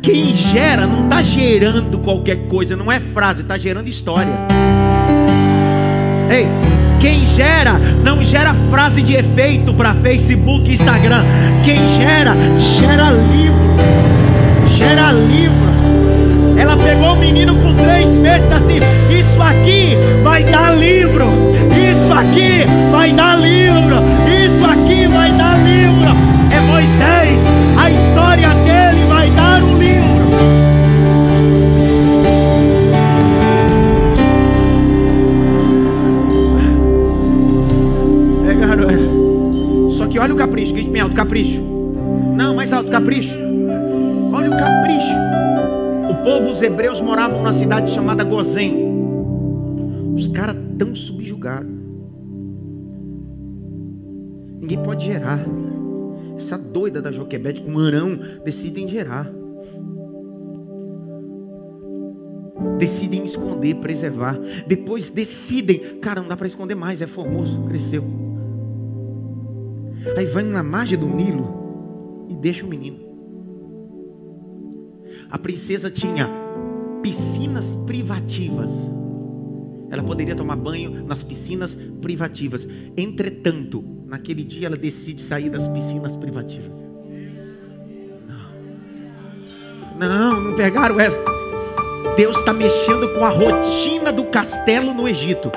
[0.02, 4.32] quem gera não está gerando qualquer coisa, não é frase, está gerando história.
[6.28, 6.48] Ei,
[6.98, 11.24] quem gera, não gera frase de efeito para Facebook e Instagram.
[11.62, 14.76] Quem gera, gera livro.
[14.76, 16.58] Gera livro.
[16.58, 18.80] Ela pegou o menino com três meses assim.
[19.16, 21.26] Isso aqui vai dar livro.
[21.70, 23.96] Isso aqui vai dar livro.
[24.26, 26.31] Isso aqui vai dar livro.
[28.42, 28.48] É Moisés.
[28.48, 30.02] A história dele vai dar um livro.
[38.48, 39.92] É, garoto.
[39.92, 40.72] Só que olha o capricho.
[40.74, 41.60] Grite bem alto, capricho.
[42.36, 43.38] Não, mais alto, capricho.
[44.32, 45.12] Olha o capricho.
[46.10, 48.90] O povo, os hebreus, moravam numa cidade chamada Gozém.
[50.14, 51.70] Os caras tão subjugados.
[54.60, 55.44] Ninguém pode gerar.
[56.52, 59.32] Essa doida da Joquebede com Arão decidem gerar.
[62.76, 64.38] Decidem esconder, preservar.
[64.66, 68.04] Depois decidem, cara, não dá para esconder mais, é formoso, cresceu.
[70.14, 72.98] Aí vai na margem do Nilo e deixa o menino.
[75.30, 76.28] A princesa tinha
[77.02, 78.70] piscinas privativas.
[79.90, 82.68] Ela poderia tomar banho nas piscinas privativas.
[82.94, 86.70] Entretanto, naquele dia ela decide sair das piscinas privativas.
[89.98, 91.18] Não, não, pegaram essa.
[92.14, 95.50] Deus está mexendo com a rotina do castelo no Egito.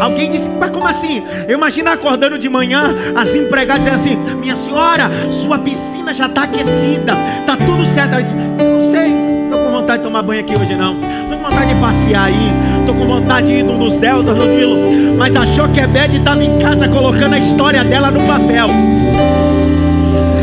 [0.00, 1.22] Alguém disse, mas como assim?
[1.46, 6.44] Eu imagino acordando de manhã, as empregadas dizendo assim: Minha senhora, sua piscina já está
[6.44, 8.14] aquecida, está tudo certo.
[8.14, 9.10] Ela disse: Não sei,
[9.44, 11.17] estou com vontade de tomar banho aqui hoje não.
[11.66, 15.16] De passear aí, estou com vontade de ir nos deltas, no Nilo.
[15.18, 18.68] Mas achou que Ebed estava em casa colocando a história dela no papel.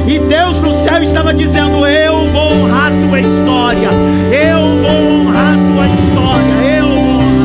[0.08, 3.90] E Deus no céu estava dizendo: Eu vou honrar tua história,
[4.32, 7.36] eu vou honrar tua história, eu vou honrar.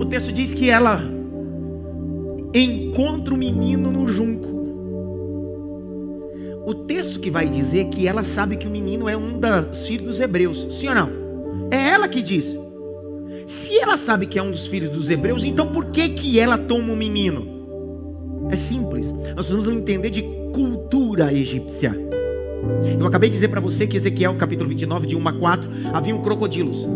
[0.00, 1.00] O texto diz que ela
[2.52, 4.35] encontra o menino no junco.
[7.26, 10.64] Que vai dizer que ela sabe que o menino é um dos filhos dos hebreus.
[10.70, 11.10] Sim ou não?
[11.72, 12.56] É ela que diz.
[13.48, 16.56] Se ela sabe que é um dos filhos dos hebreus, então por que que ela
[16.56, 18.46] toma o menino?
[18.48, 19.10] É simples.
[19.10, 20.22] Nós precisamos entender de
[20.54, 21.98] cultura egípcia.
[22.96, 26.22] Eu acabei de dizer para você que Ezequiel capítulo 29, de 1 a 4, haviam
[26.22, 26.86] crocodilos.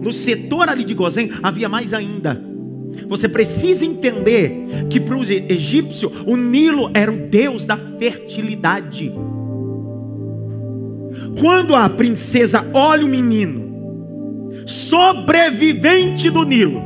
[0.00, 2.40] No setor ali de Gozém havia mais ainda.
[3.08, 9.12] Você precisa entender que para os egípcios o Nilo era o deus da fertilidade.
[11.40, 16.82] Quando a princesa olha o menino, sobrevivente do Nilo,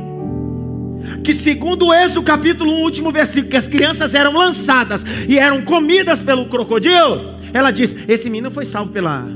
[1.23, 5.61] que segundo o Êxodo capítulo 1, último versículo, que as crianças eram lançadas e eram
[5.61, 9.27] comidas pelo crocodilo, ela diz: Esse menino foi salvo pela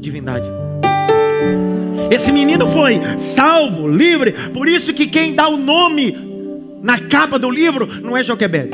[0.00, 0.46] divindade.
[2.10, 4.32] Esse menino foi salvo, livre.
[4.32, 6.16] Por isso que quem dá o nome
[6.82, 8.70] na capa do livro não é Joquebede.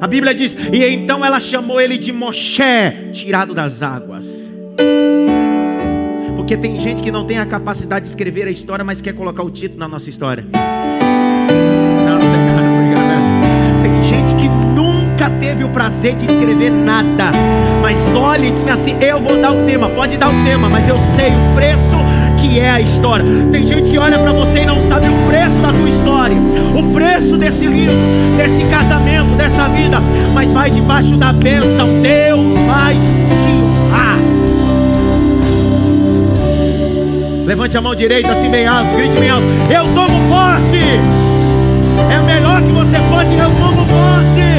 [0.00, 2.62] A Bíblia diz: E então ela chamou ele de Moshe,
[3.12, 4.50] tirado das águas.
[6.36, 9.42] Porque tem gente que não tem a capacidade de escrever a história, mas quer colocar
[9.42, 10.46] o título na nossa história.
[12.06, 12.49] Não, não tem
[15.60, 17.32] teve o prazer de escrever nada,
[17.82, 20.88] mas olha e diz assim: Eu vou dar o tema, pode dar o tema, mas
[20.88, 21.96] eu sei o preço
[22.38, 23.24] que é a história.
[23.52, 26.36] Tem gente que olha para você e não sabe o preço da tua história,
[26.74, 27.94] o preço desse livro,
[28.38, 30.00] desse casamento, dessa vida,
[30.32, 34.18] mas vai debaixo da bênção, Deus vai te honrar.
[37.44, 39.46] Levante a mão direita assim bem alto, grite bem alto.
[39.70, 40.80] Eu tomo posse.
[42.10, 44.49] É o melhor que você pode, eu tomo posse.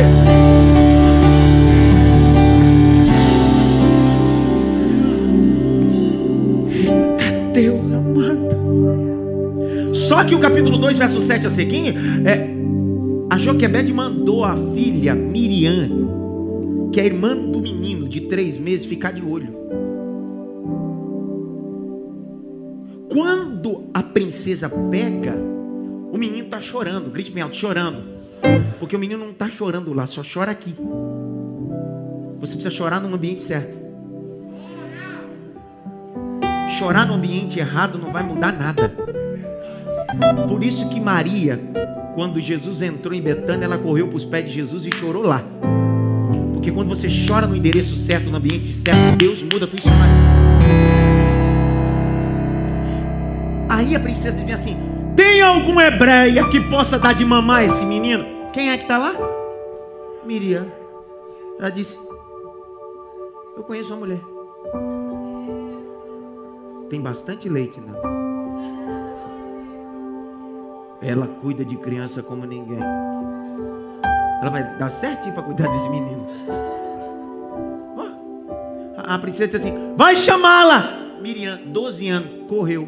[10.12, 11.96] Só que o capítulo 2, verso 7 a seguir,
[12.28, 12.46] é,
[13.30, 15.88] a Joquebede mandou a filha Miriam,
[16.92, 19.56] que é irmã do menino de três meses, ficar de olho.
[23.10, 25.34] Quando a princesa pega,
[26.12, 28.04] o menino está chorando, grite bem alto, chorando.
[28.82, 30.76] Porque o menino não está chorando lá, só chora aqui.
[32.42, 33.80] Você precisa chorar no ambiente certo.
[36.78, 38.94] Chorar no ambiente errado não vai mudar nada.
[40.48, 41.60] Por isso que Maria,
[42.14, 45.44] quando Jesus entrou em Betânia, ela correu para os pés de Jesus e chorou lá.
[46.54, 49.80] Porque quando você chora no endereço certo, no ambiente certo, Deus muda a tua.
[53.68, 54.78] Aí a princesa dizia assim:
[55.16, 58.24] Tem alguma hebreia que possa dar de mamar esse menino?
[58.54, 59.16] Quem é que está lá?
[60.24, 60.68] Miriam.
[61.58, 61.98] Ela disse:
[63.58, 64.22] Eu conheço uma mulher.
[66.90, 68.21] Tem bastante leite nela.
[71.02, 72.80] Ela cuida de criança como ninguém.
[74.42, 76.28] Ela vai dar certinho para cuidar desse menino.
[78.98, 81.18] A princesa disse assim: Vai chamá-la.
[81.22, 82.88] Miriam, 12 anos, correu.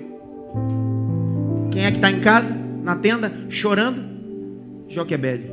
[1.72, 2.56] Quem é que está em casa?
[2.82, 4.04] Na tenda, chorando?
[4.88, 5.52] Joquebede.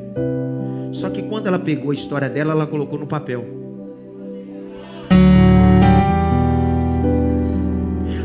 [0.92, 3.44] Só que quando ela pegou a história dela, ela colocou no papel.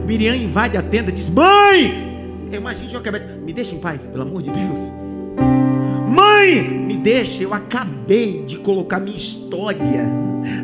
[0.05, 2.04] Miriam invade a tenda e diz: Mãe!
[2.55, 4.79] Eu imagino Joquebede, me deixa em paz, pelo amor de Deus.
[6.07, 10.09] Mãe, me deixa, eu acabei de colocar minha história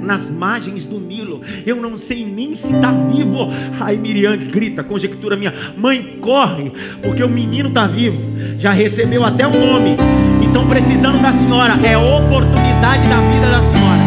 [0.02, 1.42] nas margens do Nilo.
[1.66, 3.50] Eu não sei nem se está vivo.
[3.82, 8.22] Aí Miriam grita, conjectura minha: Mãe, corre, porque o menino está vivo.
[8.58, 9.98] Já recebeu até o nome.
[10.42, 14.02] Então, precisando da senhora, é oportunidade da vida da senhora.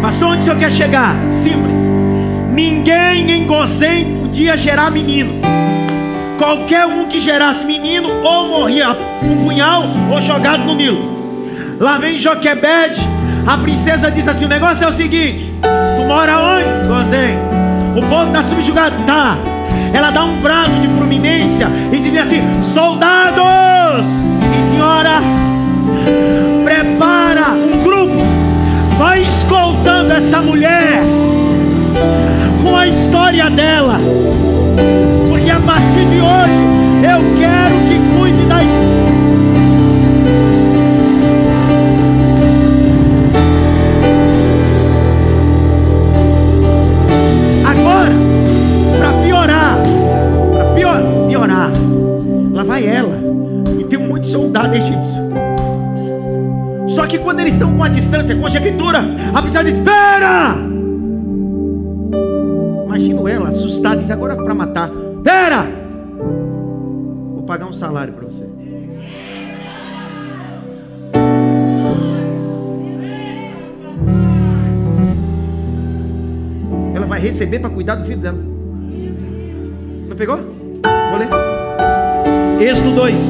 [0.00, 1.14] Pastor, onde o senhor quer chegar?
[1.30, 1.76] Simples.
[2.50, 5.61] Ninguém em Gozém podia gerar menino.
[6.42, 11.78] Qualquer um que gerasse menino, ou morria com punhal, ou jogado no Nilo.
[11.78, 13.00] Lá vem Joquebede
[13.46, 16.88] a princesa diz assim: o negócio é o seguinte: tu mora onde?
[16.88, 17.36] Gozém.
[17.96, 18.96] O povo está subjugado?
[19.04, 19.36] Tá.
[19.92, 24.04] Ela dá um brado de prominência e diz assim: soldados,
[24.40, 25.20] sim senhora,
[26.64, 28.16] prepara um grupo,
[28.98, 31.02] vai escoltando essa mulher
[32.62, 33.98] com a história dela,
[35.64, 36.60] partir de hoje
[37.02, 39.02] eu quero que cuide da história
[52.72, 53.18] vai ela.
[53.78, 55.22] E tem um monte de soldado egípcio.
[56.88, 60.56] Só que quando eles estão com a distância, com a conjectura, a princesa diz: Espera!
[62.86, 65.01] Imagino ela assustada, diz: Agora para matar.
[65.24, 65.68] Espera!
[67.34, 68.44] Vou pagar um salário para você.
[76.92, 78.38] Ela vai receber para cuidar do filho dela.
[80.08, 80.38] Não pegou?
[80.38, 81.28] Vou ler.
[82.60, 83.20] Êxodo 2,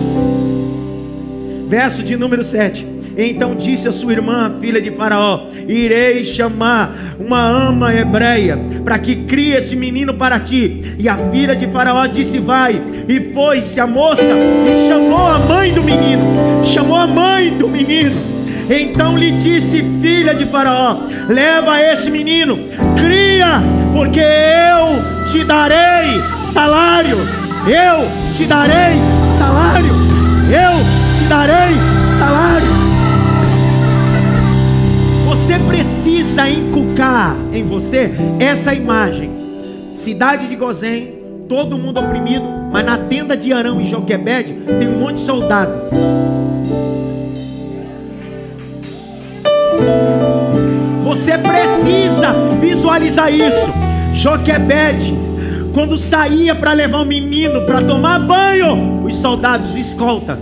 [1.68, 3.01] verso de número 7.
[3.16, 9.16] Então disse a sua irmã, filha de Faraó: Irei chamar uma ama hebreia para que
[9.16, 10.94] crie esse menino para ti.
[10.98, 12.80] E a filha de Faraó disse: Vai.
[13.08, 16.22] E foi-se a moça e chamou a mãe do menino.
[16.64, 18.32] Chamou a mãe do menino.
[18.70, 20.96] Então lhe disse, filha de Faraó:
[21.28, 22.58] Leva esse menino,
[22.96, 26.20] cria, porque eu te darei
[26.52, 27.18] salário.
[27.66, 28.96] Eu te darei
[29.38, 29.92] salário.
[30.48, 31.76] Eu te darei
[32.18, 32.81] salário.
[35.42, 39.28] Você precisa inculcar em você essa imagem.
[39.92, 41.14] Cidade de Gozém,
[41.48, 45.72] todo mundo oprimido, mas na tenda de Arão e Joquebede tem um monte de soldado.
[51.06, 53.68] Você precisa visualizar isso.
[54.12, 55.12] Joquebede
[55.74, 60.38] quando saía para levar o menino para tomar banho, os soldados escolta.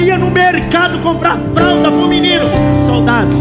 [0.00, 2.46] Ia no mercado comprar fralda para o menino,
[2.86, 3.34] soldados.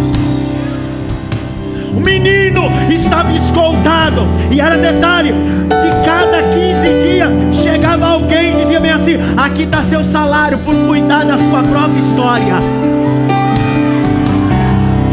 [1.95, 8.79] O menino estava escoltado, e era detalhe: de cada 15 dias chegava alguém e dizia
[8.79, 12.55] bem assim: aqui está seu salário por cuidar da sua própria história.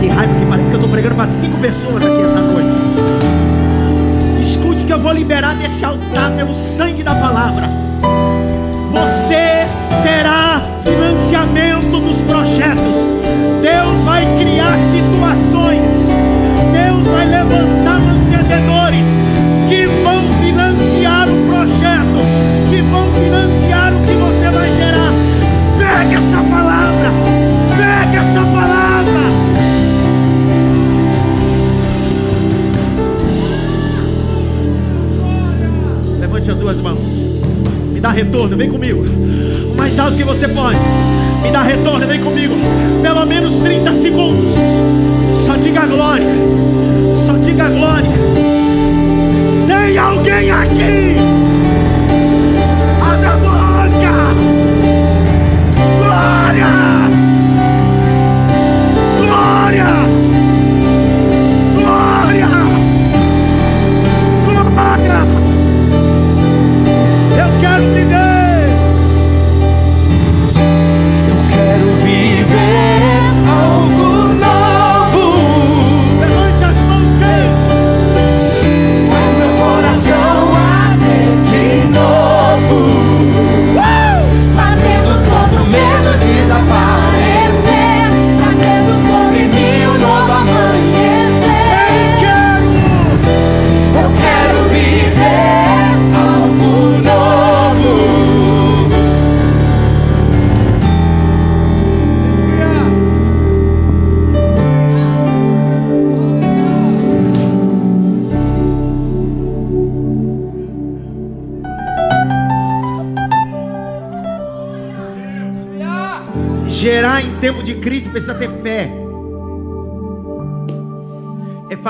[0.00, 2.86] Que raiva que parece que eu estou pregando para cinco pessoas aqui essa noite
[4.86, 7.68] que eu vou liberar desse altar pelo sangue da palavra.
[8.92, 9.66] Você
[10.04, 10.55] terá
[11.36, 12.96] financiamento dos projetos.
[13.60, 16.08] Deus vai criar situações.
[16.72, 19.06] Deus vai levantar mantenedores
[19.68, 25.12] que vão financiar o projeto, que vão financiar o que você vai gerar.
[25.78, 27.10] Pega essa palavra.
[27.76, 29.26] Pega essa palavra.
[36.18, 37.45] Levante as duas mãos.
[37.96, 39.06] Me dá retorno, vem comigo.
[39.72, 40.78] O mais alto que você pode.
[41.42, 42.54] Me dá retorno, vem comigo.
[43.00, 44.54] Pelo menos 30 segundos.
[45.46, 46.26] Só diga glória.
[47.24, 48.10] Só diga glória.
[49.66, 51.35] Tem alguém aqui?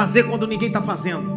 [0.06, 1.36] Fazer quando ninguém está fazendo.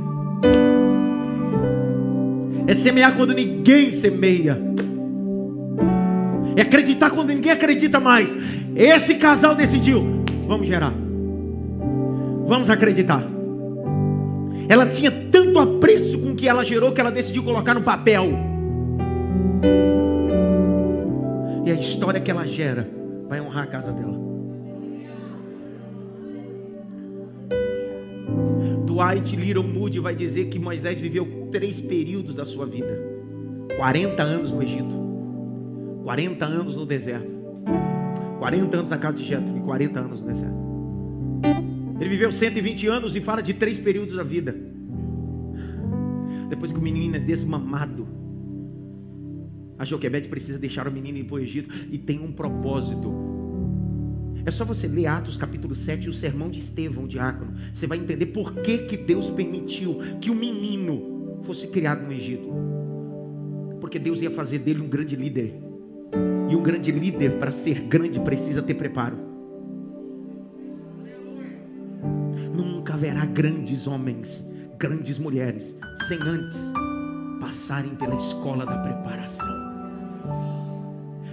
[2.67, 4.61] É semear quando ninguém semeia.
[6.55, 8.35] É acreditar quando ninguém acredita mais.
[8.75, 10.93] Esse casal decidiu: vamos gerar.
[12.45, 13.23] Vamos acreditar.
[14.67, 18.29] Ela tinha tanto apreço com o que ela gerou que ela decidiu colocar no papel.
[21.65, 22.87] E a história que ela gera
[23.27, 24.28] vai honrar a casa dela.
[28.99, 32.99] Dwight Little Moody vai dizer que Moisés viveu três períodos da sua vida:
[33.77, 34.93] 40 anos no Egito,
[36.03, 37.33] 40 anos no deserto,
[38.39, 40.59] 40 anos na casa de Jetro e 40 anos no deserto.
[41.97, 44.53] Ele viveu 120 anos e fala de três períodos da vida.
[46.49, 48.05] Depois que o menino é desmamado,
[49.77, 53.28] a Joquebede precisa deixar o menino ir para o Egito e tem um propósito.
[54.49, 57.53] É só você ler Atos capítulo 7 e o sermão de Estevão, diácono.
[57.71, 62.51] Você vai entender por que, que Deus permitiu que o menino fosse criado no Egito.
[63.79, 65.53] Porque Deus ia fazer dele um grande líder.
[66.49, 69.19] E um grande líder, para ser grande, precisa ter preparo.
[72.51, 74.43] Nunca haverá grandes homens,
[74.79, 75.75] grandes mulheres,
[76.07, 76.57] sem antes
[77.39, 79.58] passarem pela escola da preparação.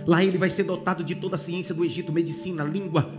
[0.06, 3.10] Lá ele vai ser dotado de toda a ciência do Egito, medicina, língua,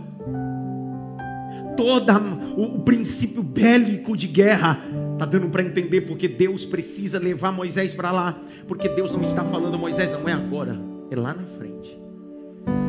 [1.76, 2.12] todo
[2.56, 4.80] o, princípio bélico de guerra.
[5.12, 8.40] Está dando para entender porque Deus precisa levar Moisés para lá.
[8.66, 10.80] Porque Deus não está falando, Moisés, não é agora,
[11.10, 11.98] é lá na frente.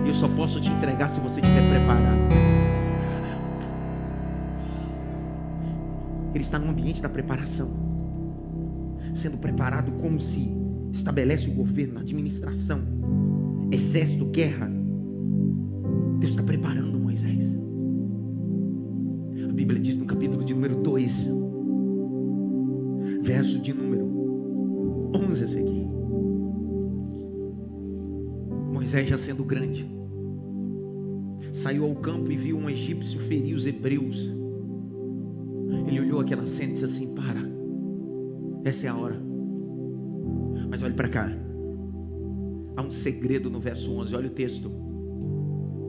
[0.06, 2.20] Eu só posso te entregar se você estiver preparado.
[6.34, 7.70] Ele está no ambiente da preparação,
[9.14, 10.50] sendo preparado como se
[10.94, 13.29] estabelece o governo, a administração
[13.72, 14.72] exército, guerra.
[16.20, 17.58] Deus está preparando Moisés.
[19.48, 21.28] A Bíblia diz no capítulo de número 2,
[23.24, 24.06] verso de número
[25.14, 25.88] 11 a seguir.
[28.72, 29.90] Moisés já sendo grande,
[31.52, 34.30] saiu ao campo e viu um egípcio ferir os hebreus.
[35.88, 37.42] Ele olhou aquela cena e disse assim: Para,
[38.64, 39.22] essa é a hora.
[40.70, 41.49] Mas olhe para cá.
[42.80, 44.72] Há um segredo no verso 11, olha o texto.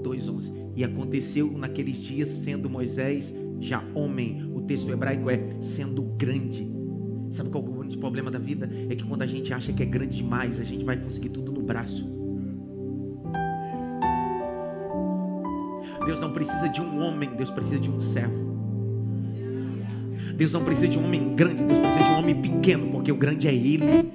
[0.03, 0.53] 2:11.
[0.75, 6.69] E aconteceu naqueles dias, sendo Moisés já homem, o texto hebraico é sendo grande.
[7.31, 8.69] Sabe qual é o grande problema da vida?
[8.89, 11.53] É que quando a gente acha que é grande demais, a gente vai conseguir tudo
[11.53, 12.05] no braço.
[16.05, 18.51] Deus não precisa de um homem, Deus precisa de um servo.
[20.35, 23.17] Deus não precisa de um homem grande, Deus precisa de um homem pequeno, porque o
[23.17, 24.11] grande é Ele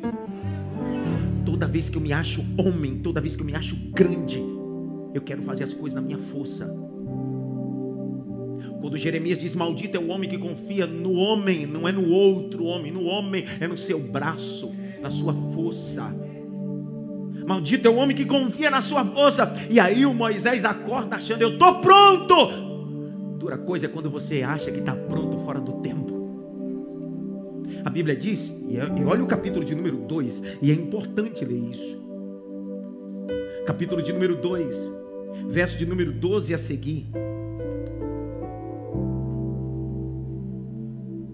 [1.56, 4.44] toda vez que eu me acho homem, toda vez que eu me acho grande,
[5.14, 6.66] eu quero fazer as coisas na minha força.
[8.82, 12.66] Quando Jeremias diz: Maldito é o homem que confia no homem, não é no outro
[12.66, 14.70] homem, no homem é no seu braço,
[15.02, 16.14] na sua força.
[17.48, 19.50] Maldito é o homem que confia na sua força.
[19.70, 22.36] E aí o Moisés acorda achando: Eu estou pronto.
[23.38, 26.05] Dura coisa é quando você acha que está pronto fora do tempo.
[27.86, 32.04] A Bíblia diz, e olha o capítulo de número 2, e é importante ler isso.
[33.68, 34.92] Capítulo de número 2,
[35.50, 37.06] verso de número 12 a seguir.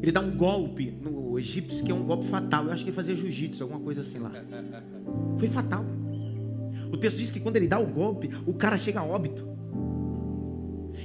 [0.02, 2.66] Ele dá um golpe no egípcio, que é um golpe fatal.
[2.66, 4.32] Eu acho que ele fazia jiu-jitsu, alguma coisa assim lá.
[5.40, 5.86] Foi fatal.
[6.92, 9.48] O texto diz que quando ele dá o golpe, o cara chega a óbito.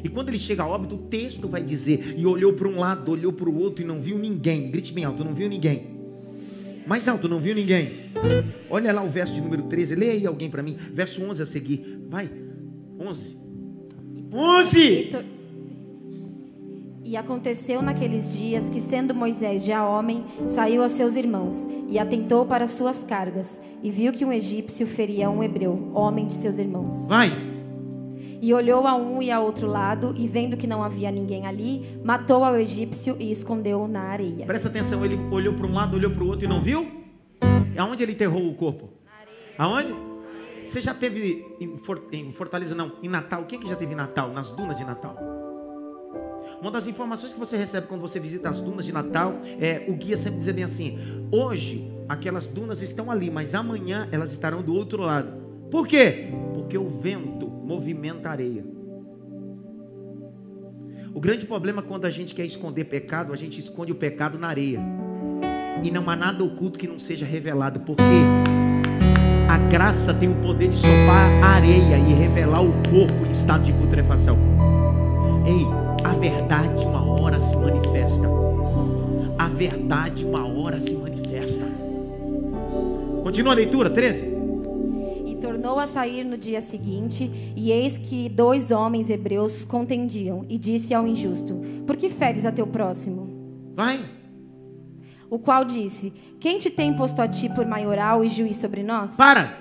[0.07, 3.11] E quando ele chega a óbito, o texto vai dizer: e olhou para um lado,
[3.11, 4.71] olhou para o outro e não viu ninguém.
[4.71, 5.97] Grite bem alto: não viu ninguém.
[6.87, 8.13] Mais alto, não viu ninguém.
[8.71, 9.97] Olha lá o verso de número 13.
[9.97, 10.77] Leia aí alguém para mim.
[10.93, 12.07] Verso 11 a seguir.
[12.09, 12.31] Vai.
[13.01, 13.37] 11.
[14.33, 15.09] 11.
[17.03, 21.57] E aconteceu naqueles dias que, sendo Moisés já homem, saiu a seus irmãos
[21.89, 26.35] e atentou para suas cargas e viu que um egípcio feria um hebreu, homem de
[26.35, 27.09] seus irmãos.
[27.09, 27.56] Vai.
[28.41, 32.01] E olhou a um e a outro lado, e vendo que não havia ninguém ali,
[32.05, 34.47] matou ao egípcio e escondeu-o na areia.
[34.47, 36.87] Presta atenção, ele olhou para um lado, olhou para o outro e não viu?
[37.76, 38.91] Aonde ele enterrou o corpo?
[39.59, 39.95] Aonde?
[40.64, 43.45] Você já teve em Fortaleza, não, em Natal?
[43.45, 44.32] Quem que já teve em Natal?
[44.32, 45.16] Nas dunas de Natal?
[46.61, 49.93] Uma das informações que você recebe quando você visita as dunas de Natal é o
[49.93, 50.99] guia sempre dizer bem assim:
[51.30, 55.30] hoje aquelas dunas estão ali, mas amanhã elas estarão do outro lado.
[55.70, 56.32] Por quê?
[56.55, 58.64] Porque o vento movimenta a areia.
[61.12, 64.39] O grande problema é quando a gente quer esconder pecado, a gente esconde o pecado
[64.39, 64.81] na areia.
[65.83, 67.81] E não há nada oculto que não seja revelado.
[67.81, 68.03] Por quê?
[69.49, 73.73] A graça tem o poder de sopar areia e revelar o corpo em estado de
[73.73, 74.39] putrefação.
[75.45, 75.67] Ei,
[76.05, 78.29] a verdade uma hora se manifesta.
[79.39, 81.67] A verdade uma hora se manifesta.
[83.23, 84.36] Continua a leitura, 13
[85.67, 90.95] tornou a sair no dia seguinte, e eis que dois homens hebreus contendiam, e disse
[90.95, 93.75] ao injusto: Por que feres a teu próximo?
[93.75, 94.05] Vai.
[95.29, 99.17] O qual disse: Quem te tem posto a ti por maioral e juiz sobre nós?
[99.17, 99.59] Para!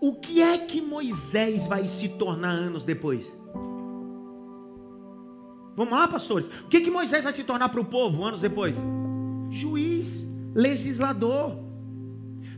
[0.00, 3.30] O que é que Moisés vai se tornar anos depois?
[5.76, 6.48] Vamos lá, pastores.
[6.64, 8.76] O que, é que Moisés vai se tornar para o povo anos depois?
[9.50, 10.24] Juiz,
[10.54, 11.63] legislador.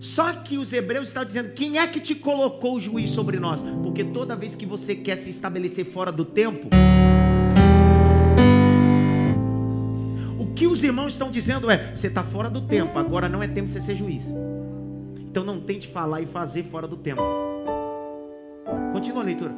[0.07, 3.61] Só que os hebreus estão dizendo: quem é que te colocou o juiz sobre nós?
[3.83, 6.69] Porque toda vez que você quer se estabelecer fora do tempo,
[10.39, 13.49] o que os irmãos estão dizendo é: você está fora do tempo, agora não é
[13.49, 14.25] tempo de você ser juiz.
[15.19, 17.23] Então não tente falar e fazer fora do tempo.
[18.93, 19.55] Continua a leitura.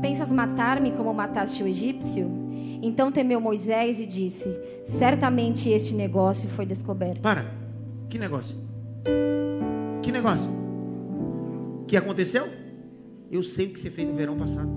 [0.00, 2.30] Pensas matar-me como mataste o egípcio?
[2.80, 4.48] Então temeu Moisés e disse:
[4.84, 7.20] Certamente este negócio foi descoberto.
[7.20, 7.44] Para,
[8.08, 8.67] que negócio?
[10.02, 10.50] Que negócio?
[11.86, 12.48] Que aconteceu?
[13.30, 14.70] Eu sei o que você fez no verão passado.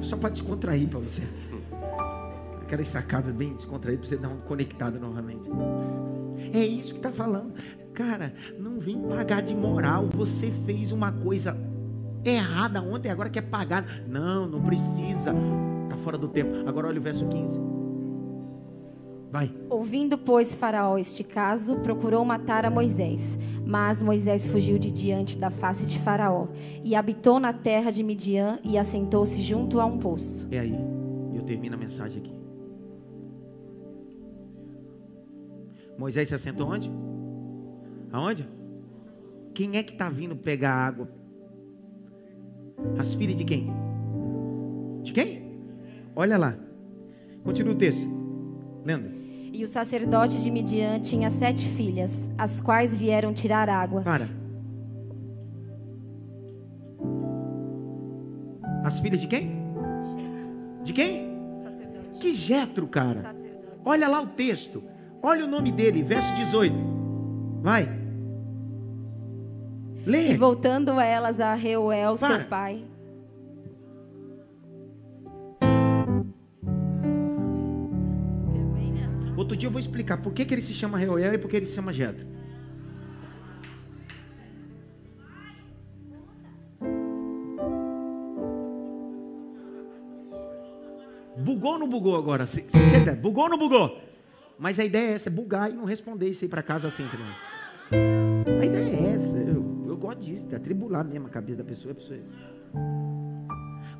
[0.00, 1.22] Só para descontrair para você.
[2.62, 5.48] Aquelas sacadas bem descontraídas para você dar uma conectada novamente.
[6.52, 7.54] É isso que está falando.
[7.92, 10.08] Cara, não vem pagar de moral.
[10.14, 11.56] Você fez uma coisa
[12.24, 13.84] errada ontem, agora quer pagar.
[14.06, 15.32] Não, não precisa.
[15.84, 16.68] Está fora do tempo.
[16.68, 17.75] Agora olha o verso 15.
[19.30, 19.52] Vai.
[19.68, 23.36] Ouvindo, pois, Faraó este caso, procurou matar a Moisés.
[23.64, 26.48] Mas Moisés fugiu de diante da face de Faraó
[26.84, 30.46] e habitou na terra de Midian e assentou-se junto a um poço.
[30.50, 30.78] É aí,
[31.34, 32.34] eu termino a mensagem aqui.
[35.98, 36.90] Moisés se assentou onde?
[38.12, 38.48] Aonde?
[39.54, 41.08] Quem é que está vindo pegar água?
[42.98, 43.72] As filhas de quem?
[45.02, 45.60] De quem?
[46.14, 46.54] Olha lá.
[47.42, 48.08] Continua o texto.
[48.84, 49.15] Lendo.
[49.56, 54.02] E o sacerdote de Midian tinha sete filhas, as quais vieram tirar água.
[54.02, 54.28] Para.
[58.84, 59.56] As filhas de quem?
[60.84, 61.38] De quem?
[61.64, 62.20] Sacerdote.
[62.20, 63.22] Que Jetro, cara.
[63.22, 63.80] Sacerdote.
[63.82, 64.82] Olha lá o texto.
[65.22, 66.74] Olha o nome dele, verso 18.
[67.62, 67.88] Vai.
[70.04, 70.32] Lê.
[70.32, 72.40] E voltando elas a Reuel, Para.
[72.40, 72.84] seu pai.
[79.46, 81.56] Outro dia eu vou explicar por que, que ele se chama Reuel e por que
[81.56, 82.26] ele se chama Jetro.
[91.38, 92.44] Bugou ou não bugou agora?
[92.44, 94.00] Se, se, bugou ou não bugou?
[94.58, 97.04] Mas a ideia é essa, é bugar e não responder isso aí para casa assim.
[97.04, 98.60] Não.
[98.60, 99.36] A ideia é essa.
[99.36, 101.94] Eu, eu gosto disso, de atribular mesmo a cabeça da pessoa.
[101.94, 102.18] pessoa...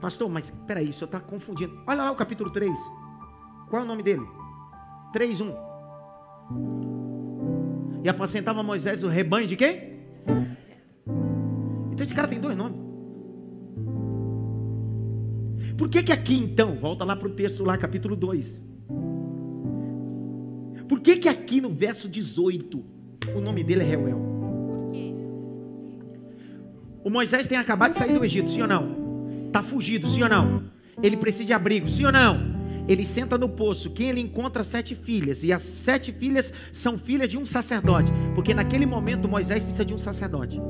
[0.01, 1.81] Pastor, mas peraí, o senhor está confundindo.
[1.87, 2.77] Olha lá o capítulo 3.
[3.71, 4.27] Qual é o nome dele?
[5.17, 5.55] 3:1.
[8.05, 9.97] E apacentava Moisés o rebanho de quem?
[11.91, 12.79] Então esse cara tem dois nomes.
[15.79, 18.63] Por que que aqui então, volta lá para o texto lá, capítulo 2.
[20.87, 22.85] Por que que aqui no verso 18
[23.35, 24.19] o nome dele é Reuel?
[24.19, 25.15] Por quê?
[27.03, 29.47] O Moisés tem acabado de sair do Egito, sim ou não?
[29.47, 30.65] Está fugido, sim ou não?
[31.03, 32.56] Ele precisa de abrigo, sim ou não?
[32.89, 37.29] Ele senta no poço, quem ele encontra sete filhas, e as sete filhas são filhas
[37.29, 40.61] de um sacerdote, porque naquele momento Moisés precisa de um sacerdote.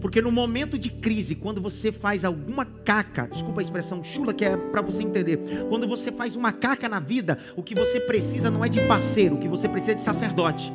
[0.00, 4.44] Porque no momento de crise, quando você faz alguma caca, desculpa a expressão chula que
[4.44, 5.38] é para você entender,
[5.68, 9.34] quando você faz uma caca na vida, o que você precisa não é de parceiro,
[9.34, 10.72] o que você precisa é de sacerdote.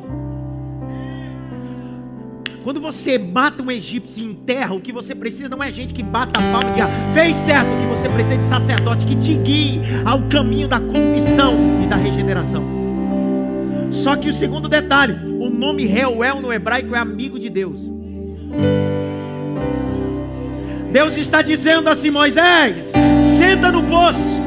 [2.64, 6.02] Quando você mata um egípcio e enterra, o que você precisa não é gente que
[6.02, 9.18] bata a palma e diga, fez certo, o que você precisa é de sacerdote que
[9.18, 12.64] te guie ao caminho da confissão e da regeneração.
[13.92, 17.82] Só que o segundo detalhe, o nome Reuel no hebraico é amigo de Deus.
[20.90, 22.94] Deus está dizendo assim, Moisés,
[23.38, 24.40] senta no poço,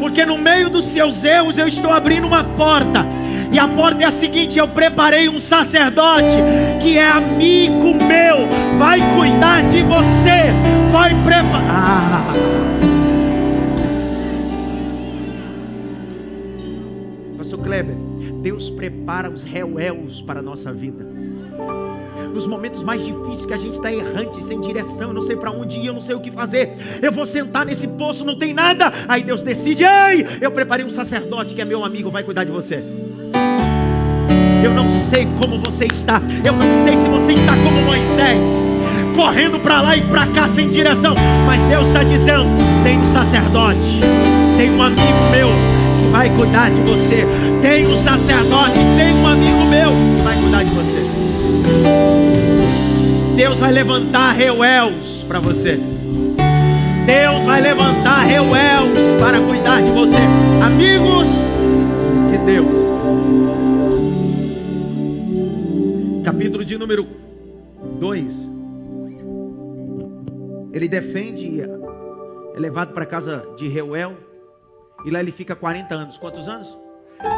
[0.00, 3.04] porque no meio dos seus erros eu estou abrindo uma porta
[3.50, 6.36] e a porta é a seguinte: eu preparei um sacerdote
[6.80, 8.46] que é amigo meu,
[8.78, 10.52] vai cuidar de você,
[10.92, 11.68] vai preparar.
[11.70, 12.34] Ah.
[17.38, 17.96] Pastor Kleber,
[18.42, 21.06] Deus prepara os réus para a nossa vida
[22.32, 25.78] nos momentos mais difíceis que a gente está errante, sem direção, não sei para onde
[25.78, 26.70] ir, eu não sei o que fazer.
[27.02, 28.92] Eu vou sentar nesse poço, não tem nada.
[29.08, 32.52] Aí Deus decide: ei, eu preparei um sacerdote que é meu amigo, vai cuidar de
[32.52, 33.07] você.
[34.68, 36.20] Eu não sei como você está.
[36.44, 38.52] Eu não sei se você está como Moisés,
[39.16, 41.14] correndo para lá e para cá sem direção.
[41.46, 42.44] Mas Deus está dizendo:
[42.84, 44.00] tem um sacerdote,
[44.58, 47.26] tem um amigo meu que vai cuidar de você.
[47.62, 51.06] Tem um sacerdote, tem um amigo meu que vai cuidar de você.
[53.36, 55.80] Deus vai levantar Reuels para você.
[57.06, 60.20] Deus vai levantar Reuels para cuidar de você.
[60.62, 61.28] Amigos
[62.30, 63.67] de Deus.
[66.28, 67.08] Capítulo de número
[67.98, 68.50] 2.
[70.74, 74.14] Ele defende, é levado para a casa de Reuel.
[75.06, 76.18] E lá ele fica 40 anos.
[76.18, 76.76] Quantos anos?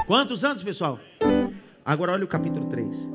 [0.09, 0.99] Quantos anos, pessoal?
[1.85, 3.09] Agora olha o capítulo 3.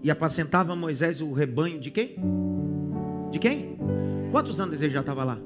[0.00, 2.14] E apacentava Moisés o rebanho de quem?
[3.32, 3.76] De quem?
[4.30, 5.40] Quantos anos ele já estava lá?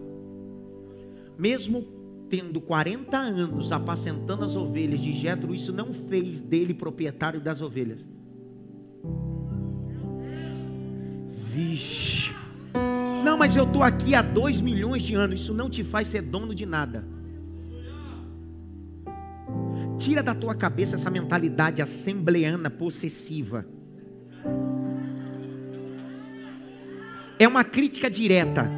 [1.39, 1.87] Mesmo
[2.31, 8.07] tendo 40 anos apacentando as ovelhas de Jetro, isso não fez dele proprietário das ovelhas.
[11.53, 12.33] Vixe.
[13.25, 15.41] Não, mas eu estou aqui há dois milhões de anos.
[15.41, 17.05] Isso não te faz ser dono de nada.
[19.99, 23.67] Tira da tua cabeça essa mentalidade assembleana possessiva.
[27.41, 28.71] é uma crítica direta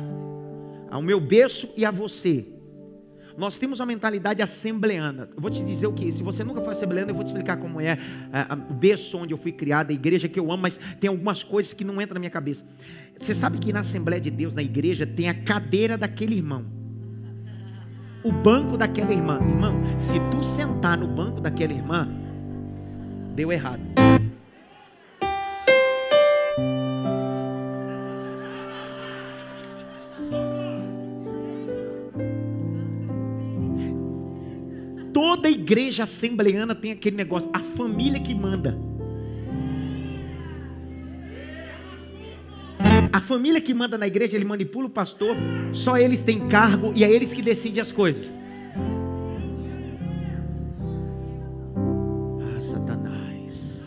[0.89, 2.47] ao meu berço e a você.
[3.37, 5.29] Nós temos uma mentalidade assembleana.
[5.37, 6.13] Vou te dizer o que?
[6.13, 7.99] Se você nunca foi assembleano, eu vou te explicar como é
[8.69, 11.73] o berço onde eu fui criado, a igreja que eu amo, mas tem algumas coisas
[11.73, 12.65] que não entram na minha cabeça.
[13.19, 16.65] Você sabe que na Assembleia de Deus, na igreja, tem a cadeira daquele irmão.
[18.25, 19.39] O banco daquela irmã.
[19.41, 22.09] Irmão, se tu sentar no banco daquela irmã,
[23.35, 23.83] deu errado.
[35.73, 38.79] Igreja assembleana tem aquele negócio, a família que manda.
[43.11, 45.35] A família que manda na igreja, ele manipula o pastor,
[45.73, 48.31] só eles têm cargo e é eles que decidem as coisas.
[51.77, 53.83] Ah, Satanás.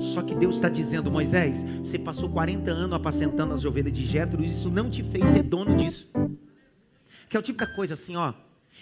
[0.00, 4.42] Só que Deus está dizendo, Moisés, você passou 40 anos apacentando as ovelhas de Jetro,
[4.42, 6.13] isso não te fez ser dono disso.
[7.28, 8.32] Que é o tipo da coisa assim, ó.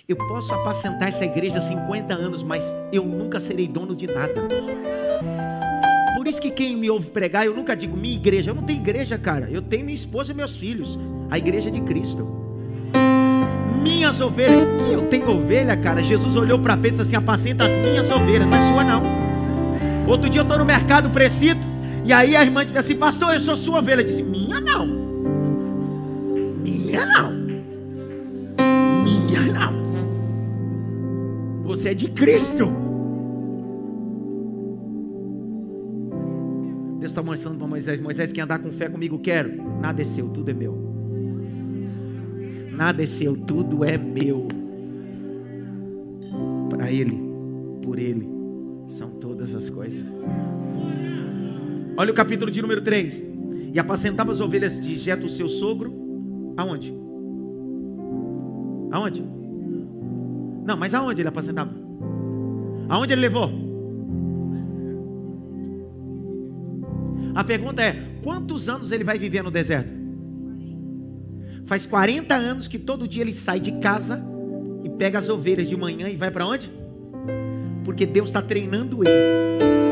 [0.09, 4.49] Eu posso apacentar essa igreja 50 anos, mas eu nunca serei dono de nada.
[6.17, 8.51] Por isso que quem me ouve pregar, eu nunca digo minha igreja.
[8.51, 9.49] Eu não tenho igreja, cara.
[9.51, 10.99] Eu tenho minha esposa e meus filhos.
[11.31, 12.27] A igreja de Cristo.
[13.83, 14.69] Minhas ovelhas.
[14.91, 16.03] Eu tenho ovelha, cara.
[16.03, 19.03] Jesus olhou para Pedro e disse assim: apacenta as minhas ovelhas, não é sua não.
[20.09, 21.67] Outro dia eu estou no mercado precito.
[22.05, 24.03] E aí a irmã disse assim: Pastor, eu sou sua ovelha.
[24.03, 24.87] Eu disse: Minha não.
[26.63, 27.42] Minha não.
[31.65, 32.67] Você é de Cristo.
[36.99, 39.51] Deus está mostrando para Moisés: Moisés, quem andar com fé comigo, quero.
[39.81, 40.77] Nada é seu, tudo é meu.
[42.73, 44.47] Nada é seu, tudo é meu.
[46.71, 47.21] Para Ele,
[47.83, 48.29] por Ele,
[48.87, 50.07] são todas as coisas.
[51.97, 53.25] Olha o capítulo de número 3.
[53.73, 56.95] E apacentava as ovelhas de Jeto, seu sogro, aonde?
[58.91, 59.42] Aonde?
[60.65, 61.71] Não, mas aonde ele apacentava?
[62.89, 63.51] Aonde ele levou?
[67.35, 69.91] A pergunta é: quantos anos ele vai viver no deserto?
[71.67, 74.23] Faz 40 anos que todo dia ele sai de casa
[74.85, 76.71] e pega as ovelhas de manhã e vai para onde?
[77.85, 79.92] Porque Deus está treinando ele.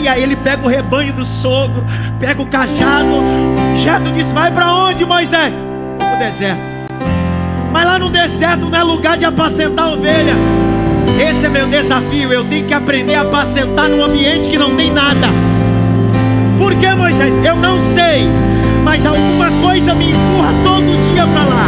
[0.00, 1.84] Dia ele pega o rebanho do sogro,
[2.18, 3.22] pega o cajado.
[3.76, 5.52] Jetro disse: Vai para onde, Moisés?
[6.00, 6.60] O deserto.
[7.72, 10.34] Mas lá no deserto não é lugar de apacentar ovelha.
[11.20, 12.32] Esse é meu desafio.
[12.32, 15.28] Eu tenho que aprender a apacentar num ambiente que não tem nada.
[16.58, 17.32] Por que, Moisés?
[17.44, 18.28] Eu não sei.
[18.82, 21.66] Mas alguma coisa me empurra todo dia para lá.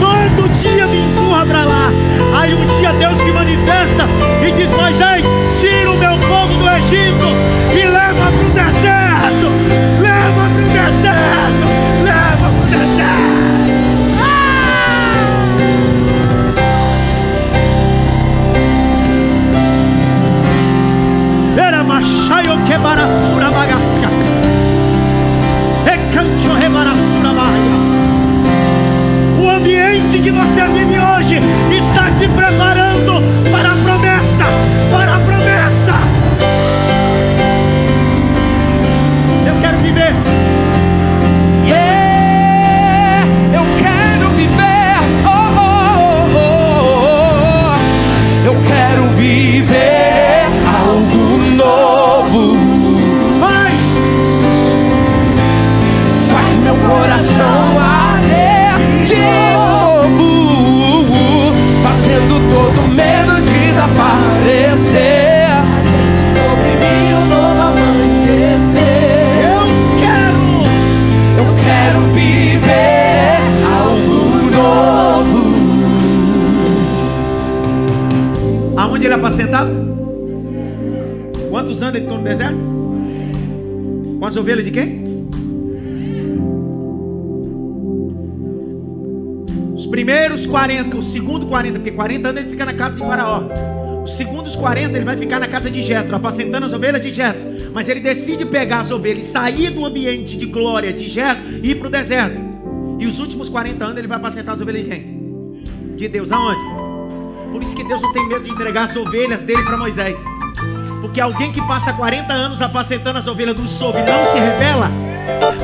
[0.00, 1.90] Todo dia me empurra para lá.
[2.38, 4.04] Aí um dia Deus se manifesta
[4.46, 5.17] e diz: Moisés,
[6.88, 7.28] povo do Egito
[7.72, 9.48] e leva para o deserto.
[10.00, 11.66] Leva para o deserto.
[12.02, 13.68] Leva para o deserto.
[21.56, 24.08] Era machaio que barasura bagaça.
[25.86, 27.88] E cancho rebarassura baia
[29.40, 32.67] o ambiente que você vive hoje está te preparando
[91.88, 93.42] porque 40 anos ele fica na casa de Faraó.
[94.04, 97.40] Os segundos 40 ele vai ficar na casa de Jetro, apacentando as ovelhas de Jetro.
[97.72, 101.70] Mas ele decide pegar as ovelhas e sair do ambiente de glória de Jetro e
[101.70, 102.38] ir para o deserto.
[102.98, 105.64] E os últimos 40 anos ele vai apacentar as ovelhas de quem?
[105.96, 106.30] De Deus.
[106.30, 106.60] Aonde?
[107.52, 110.18] Por isso que Deus não tem medo de entregar as ovelhas dele para Moisés.
[111.00, 114.90] Porque alguém que passa 40 anos apacentando as ovelhas do sogro não se revela,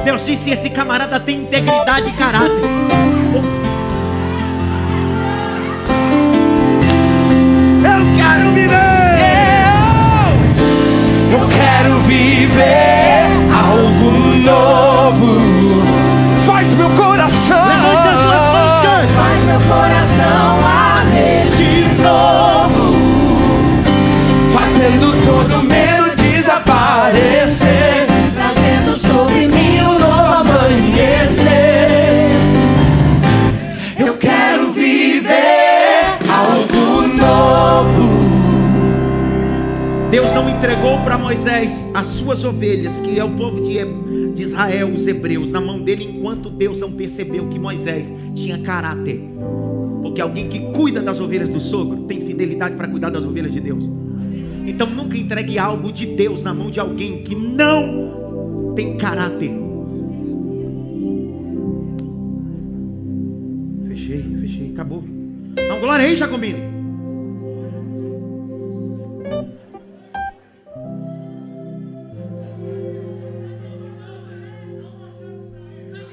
[0.04, 2.73] Deus disse: esse camarada tem integridade e caráter.
[12.16, 14.10] Viver algo
[14.44, 15.43] novo.
[40.64, 43.74] Entregou para Moisés as suas ovelhas, que é o povo de,
[44.32, 49.20] de Israel, os hebreus, na mão dele, enquanto Deus não percebeu que Moisés tinha caráter.
[50.00, 53.60] Porque alguém que cuida das ovelhas do sogro tem fidelidade para cuidar das ovelhas de
[53.60, 53.84] Deus.
[54.66, 59.52] Então nunca entregue algo de Deus na mão de alguém que não tem caráter.
[63.86, 65.04] Fechei, fechei, acabou.
[65.68, 66.73] Não, glória aí, Jacobino.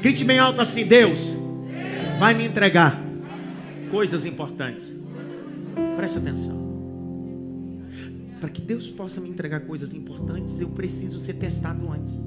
[0.02, 1.34] Grite bem alto assim: Deus
[2.20, 3.00] vai me entregar
[3.92, 4.92] coisas importantes.
[5.96, 6.60] Preste atenção.
[8.40, 12.20] Para que Deus possa me entregar coisas importantes, eu preciso ser testado antes.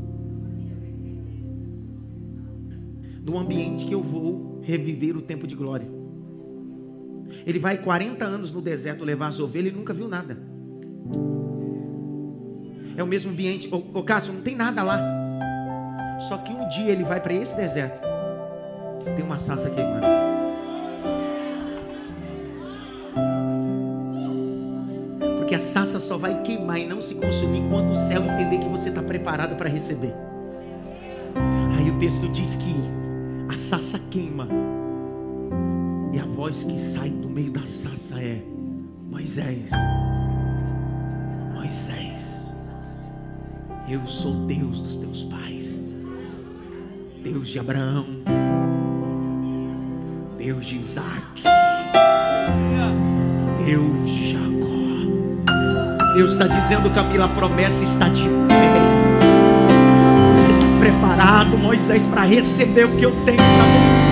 [3.24, 5.88] No ambiente que eu vou reviver o tempo de glória.
[7.44, 10.38] Ele vai 40 anos no deserto levar as ovelhas e nunca viu nada.
[12.96, 13.68] É o mesmo ambiente.
[13.72, 15.23] Ô, ô Cássio, não tem nada lá.
[16.20, 18.00] Só que um dia ele vai para esse deserto.
[19.04, 20.14] Tem uma sassa aqui, mano.
[25.38, 28.68] Porque a sassa só vai queimar e não se consumir quando o céu entender que
[28.68, 30.14] você está preparado para receber.
[31.78, 32.74] Aí o texto diz que
[33.52, 34.48] a sassa queima.
[36.12, 38.42] E a voz que sai do meio da sassa é:
[39.10, 39.70] Moisés,
[41.52, 42.52] Moisés,
[43.88, 45.78] eu sou Deus dos teus pais,
[47.24, 48.04] Deus de Abraão,
[50.36, 51.42] Deus de Isaac,
[53.64, 56.14] Deus de Jacó.
[56.16, 58.78] Deus está dizendo, Camila, a promessa está de pé.
[60.36, 64.03] Você está preparado, Moisés, para receber o que eu tenho para você.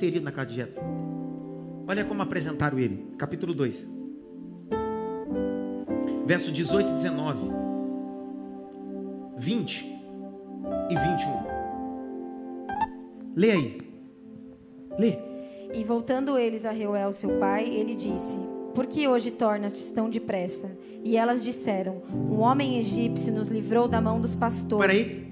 [0.00, 0.82] Inserido na casa de Jetro?
[1.86, 3.14] Olha como apresentaram ele.
[3.18, 3.86] Capítulo 2.
[6.26, 7.50] Verso 18 e 19.
[9.36, 9.84] 20
[10.88, 11.60] e 21.
[13.36, 13.78] Lê aí.
[14.98, 15.18] Lê.
[15.74, 18.38] E voltando eles a Reuel, seu pai, ele disse:
[18.74, 20.70] Por que hoje tornas-te tão depressa?
[21.04, 25.06] E elas disseram: Um homem egípcio nos livrou da mão dos pastores.
[25.06, 25.30] Peraí.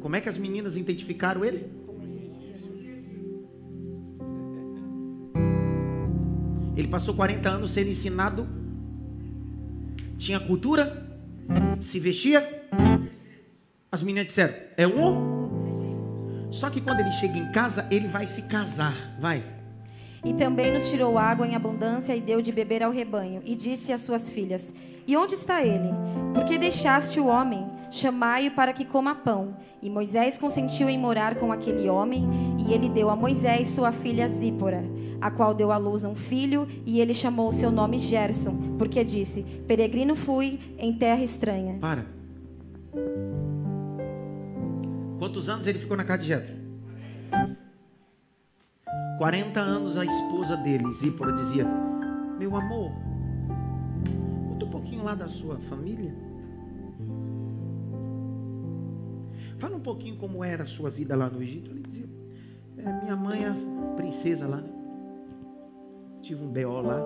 [0.00, 1.77] Como é que as meninas identificaram ele?
[6.78, 8.48] Ele passou 40 anos sendo ensinado,
[10.16, 11.04] tinha cultura,
[11.80, 12.68] se vestia.
[13.90, 16.46] As meninas disseram: É um.
[16.52, 18.94] Só que quando ele chega em casa, ele vai se casar.
[19.20, 19.42] Vai.
[20.24, 23.42] E também nos tirou água em abundância e deu de beber ao rebanho.
[23.44, 24.72] E disse às suas filhas:
[25.04, 25.90] E onde está ele?
[26.32, 27.66] Por que deixaste o homem?
[27.90, 29.56] Chamai-o para que coma pão.
[29.82, 32.28] E Moisés consentiu em morar com aquele homem,
[32.58, 34.84] e ele deu a Moisés sua filha Zípora,
[35.20, 39.42] a qual deu à luz um filho, e ele chamou seu nome Gerson, porque disse:
[39.66, 41.78] Peregrino fui em terra estranha.
[41.80, 42.06] Para.
[45.18, 46.56] Quantos anos ele ficou na casa de Jetro?
[49.18, 51.66] 40 anos a esposa dele, Zípora, dizia:
[52.38, 52.92] Meu amor,
[54.48, 56.27] conta um pouquinho lá da sua família.
[59.58, 61.70] Fala um pouquinho como era a sua vida lá no Egito.
[61.70, 62.08] Ele dizia:
[62.78, 63.52] é, Minha mãe é
[63.96, 64.70] princesa lá, né?
[66.22, 67.00] Tive um BO lá,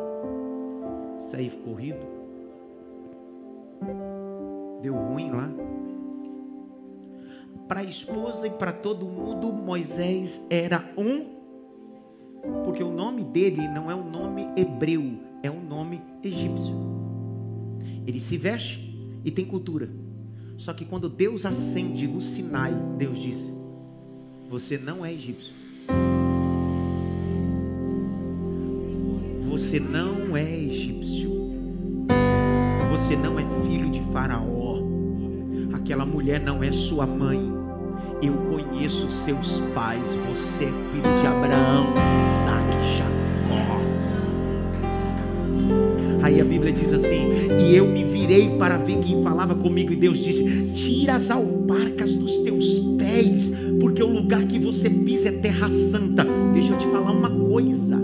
[1.23, 2.05] saí corrido,
[4.83, 5.51] deu ruim lá.
[7.69, 11.25] Para a esposa e para todo mundo, Moisés era um,
[12.65, 16.75] porque o nome dele não é um nome hebreu, é um nome egípcio.
[18.07, 18.93] Ele se veste
[19.25, 20.02] e tem cultura.
[20.57, 23.53] Só que quando Deus acende o Sinai, Deus disse:
[24.49, 25.55] Você não é egípcio.
[29.49, 31.31] Você não é egípcio.
[32.91, 34.79] Você não é filho de Faraó.
[35.75, 37.41] Aquela mulher não é sua mãe.
[38.23, 40.15] Eu conheço seus pais.
[40.29, 41.89] Você é filho de Abraão,
[42.19, 43.82] Isaac e Jacó.
[46.33, 47.29] Aí a Bíblia diz assim:
[47.61, 49.93] E eu me virei para ver quem falava comigo.
[49.93, 55.29] E Deus disse: Tira as alparcas dos teus pés, porque o lugar que você pisa
[55.29, 56.27] é terra santa.
[56.55, 58.03] Deixa eu te falar uma coisa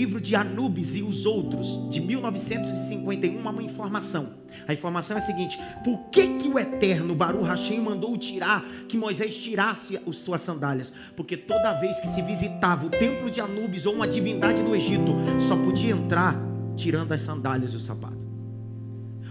[0.00, 4.34] livro de Anubis e os outros, de 1951, uma informação.
[4.66, 9.36] A informação é a seguinte: por que o eterno Baru Hashem mandou tirar, que Moisés
[9.36, 10.92] tirasse as suas sandálias?
[11.16, 15.12] Porque toda vez que se visitava o templo de Anubis ou uma divindade do Egito,
[15.38, 16.36] só podia entrar
[16.76, 18.20] tirando as sandálias e o sapato.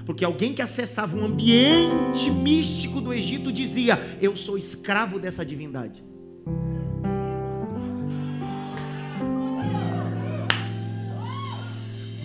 [0.05, 6.03] Porque alguém que acessava um ambiente místico do Egito dizia: Eu sou escravo dessa divindade.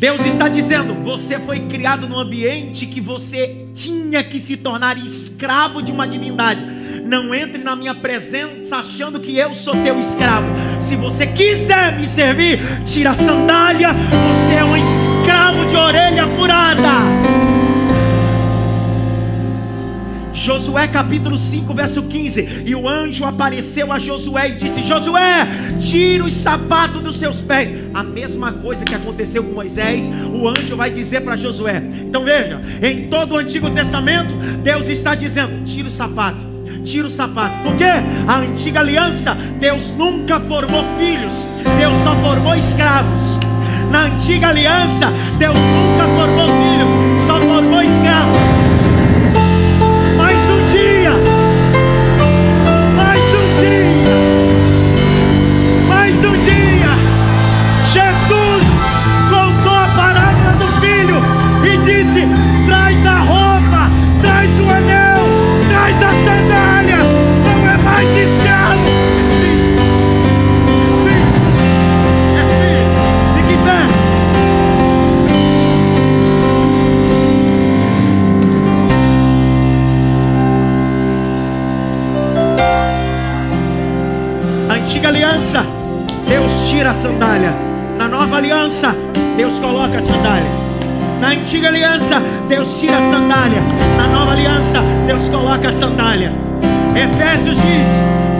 [0.05, 5.81] Deus está dizendo: você foi criado num ambiente que você tinha que se tornar escravo
[5.81, 6.63] de uma divindade.
[7.03, 10.47] Não entre na minha presença achando que eu sou teu escravo.
[10.79, 13.95] Se você quiser me servir, tira a sandália.
[13.95, 17.54] Você é um escravo de orelha furada.
[20.45, 22.65] Josué capítulo 5, verso 15.
[22.67, 25.49] E o anjo apareceu a Josué e disse: Josué,
[25.81, 27.73] tira os sapatos dos seus pés.
[27.95, 31.83] A mesma coisa que aconteceu com Moisés, o anjo vai dizer para Josué.
[32.03, 36.53] Então veja, em todo o Antigo Testamento, Deus está dizendo: tira o sapato
[36.85, 37.55] tira o sapato.
[37.63, 41.47] Porque a antiga aliança, Deus nunca formou filhos,
[41.79, 43.39] Deus só formou escravos.
[43.91, 45.07] Na antiga aliança,
[45.39, 46.34] Deus nunca formou
[86.75, 87.53] tira a sandália.
[87.97, 88.95] Na nova aliança,
[89.37, 90.51] Deus coloca a sandália.
[91.21, 93.63] Na antiga aliança, Deus tira a sandália.
[93.97, 96.33] Na nova aliança, Deus coloca a sandália.
[96.97, 97.89] Efésios diz: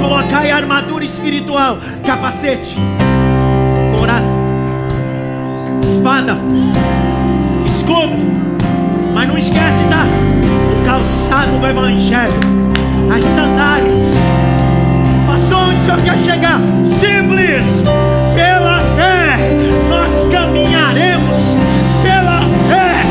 [0.01, 2.77] colocai a armadura espiritual, capacete,
[3.97, 4.37] coraça,
[5.85, 6.37] espada,
[7.65, 8.35] escudo.
[9.15, 10.05] Mas não esquece, tá?
[10.81, 12.35] O calçado do Evangelho,
[13.17, 14.17] as sandálias
[15.55, 16.61] onde o Senhor quer chegar.
[16.87, 17.83] Simples.
[20.55, 21.57] Caminharemos.
[22.05, 23.03] Pela fé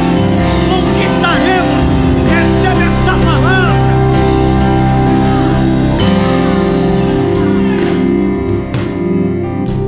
[0.70, 1.84] conquistaremos.
[2.30, 3.84] Recebe essa palavra.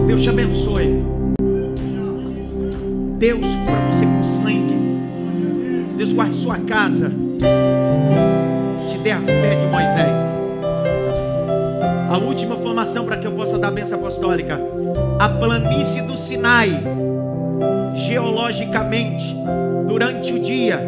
[0.06, 1.02] Deus te abençoe.
[3.18, 4.76] Deus cubra você com sangue.
[5.96, 7.10] Deus guarde sua casa.
[8.86, 10.20] Te dê a fé de Moisés.
[12.10, 14.60] A última formação para que eu possa dar a benção apostólica.
[15.18, 16.84] A planície do Sinai,
[18.16, 19.36] geologicamente,
[19.90, 20.80] durante o dia,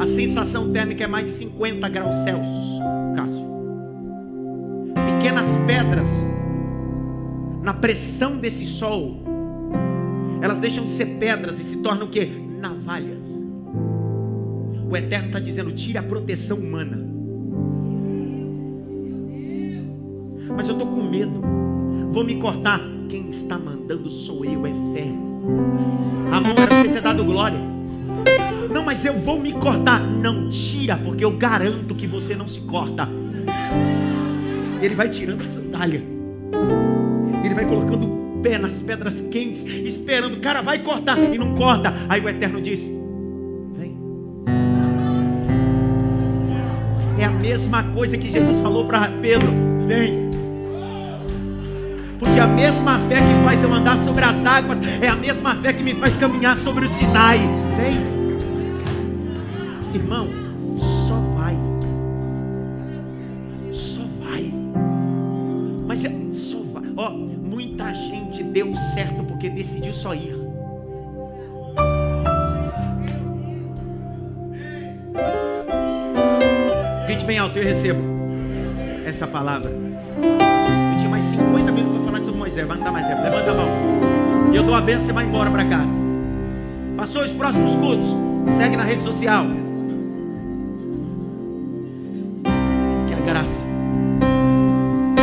[0.00, 2.80] a sensação térmica é mais de 50 graus Celsius,
[3.14, 3.46] Cássio.
[4.94, 6.08] Pequenas pedras,
[7.62, 9.22] na pressão desse sol,
[10.42, 12.26] elas deixam de ser pedras e se tornam o que?
[12.60, 13.24] Navalhas.
[14.90, 17.06] O Eterno está dizendo: tire a proteção humana.
[20.56, 21.42] mas eu estou com medo.
[22.12, 22.95] Vou me cortar.
[23.08, 25.08] Quem está mandando sou eu, é fé.
[26.32, 27.58] Amor, era você ter dado glória.
[28.70, 30.00] Não, mas eu vou me cortar.
[30.00, 33.08] Não tira, porque eu garanto que você não se corta.
[34.82, 36.02] Ele vai tirando a sandália.
[37.44, 40.34] Ele vai colocando o pé nas pedras quentes, esperando.
[40.34, 41.94] O cara vai cortar e não corta.
[42.08, 42.92] Aí o Eterno disse:
[43.76, 43.96] Vem.
[47.40, 49.52] mesma coisa que Jesus falou para Pedro:
[49.86, 50.25] vem.
[52.18, 55.72] Porque a mesma fé que faz eu andar sobre as águas é a mesma fé
[55.72, 57.38] que me faz caminhar sobre o Sinai.
[57.76, 57.98] Vem,
[59.94, 60.28] irmão,
[60.78, 61.56] só vai,
[63.70, 64.52] só vai.
[65.86, 66.84] Mas é, só vai.
[66.96, 70.34] Ó, muita gente deu certo porque decidiu só ir.
[77.06, 78.00] Grite bem alto, eu recebo
[79.04, 79.70] essa palavra.
[79.70, 81.95] Eu tinha mais 50 minutos
[82.46, 83.22] Moisés, vai não dar mais tempo.
[83.22, 83.68] Levanta a mão.
[84.52, 85.90] E eu dou a benção e vai embora para casa.
[86.96, 88.14] Passou os próximos cultos?
[88.56, 89.44] Segue na rede social.
[93.08, 93.64] Que a graça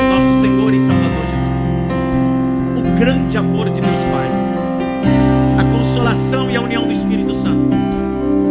[0.09, 1.49] nosso Senhor e Salvador Jesus,
[2.77, 4.29] o grande amor de Deus Pai,
[5.57, 7.69] a consolação e a união do Espírito Santo,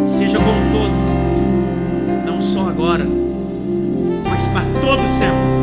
[0.07, 3.07] seja com todos, não só agora,
[4.25, 5.63] mas para todos sempre.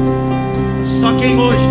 [0.85, 1.68] Só quem hoje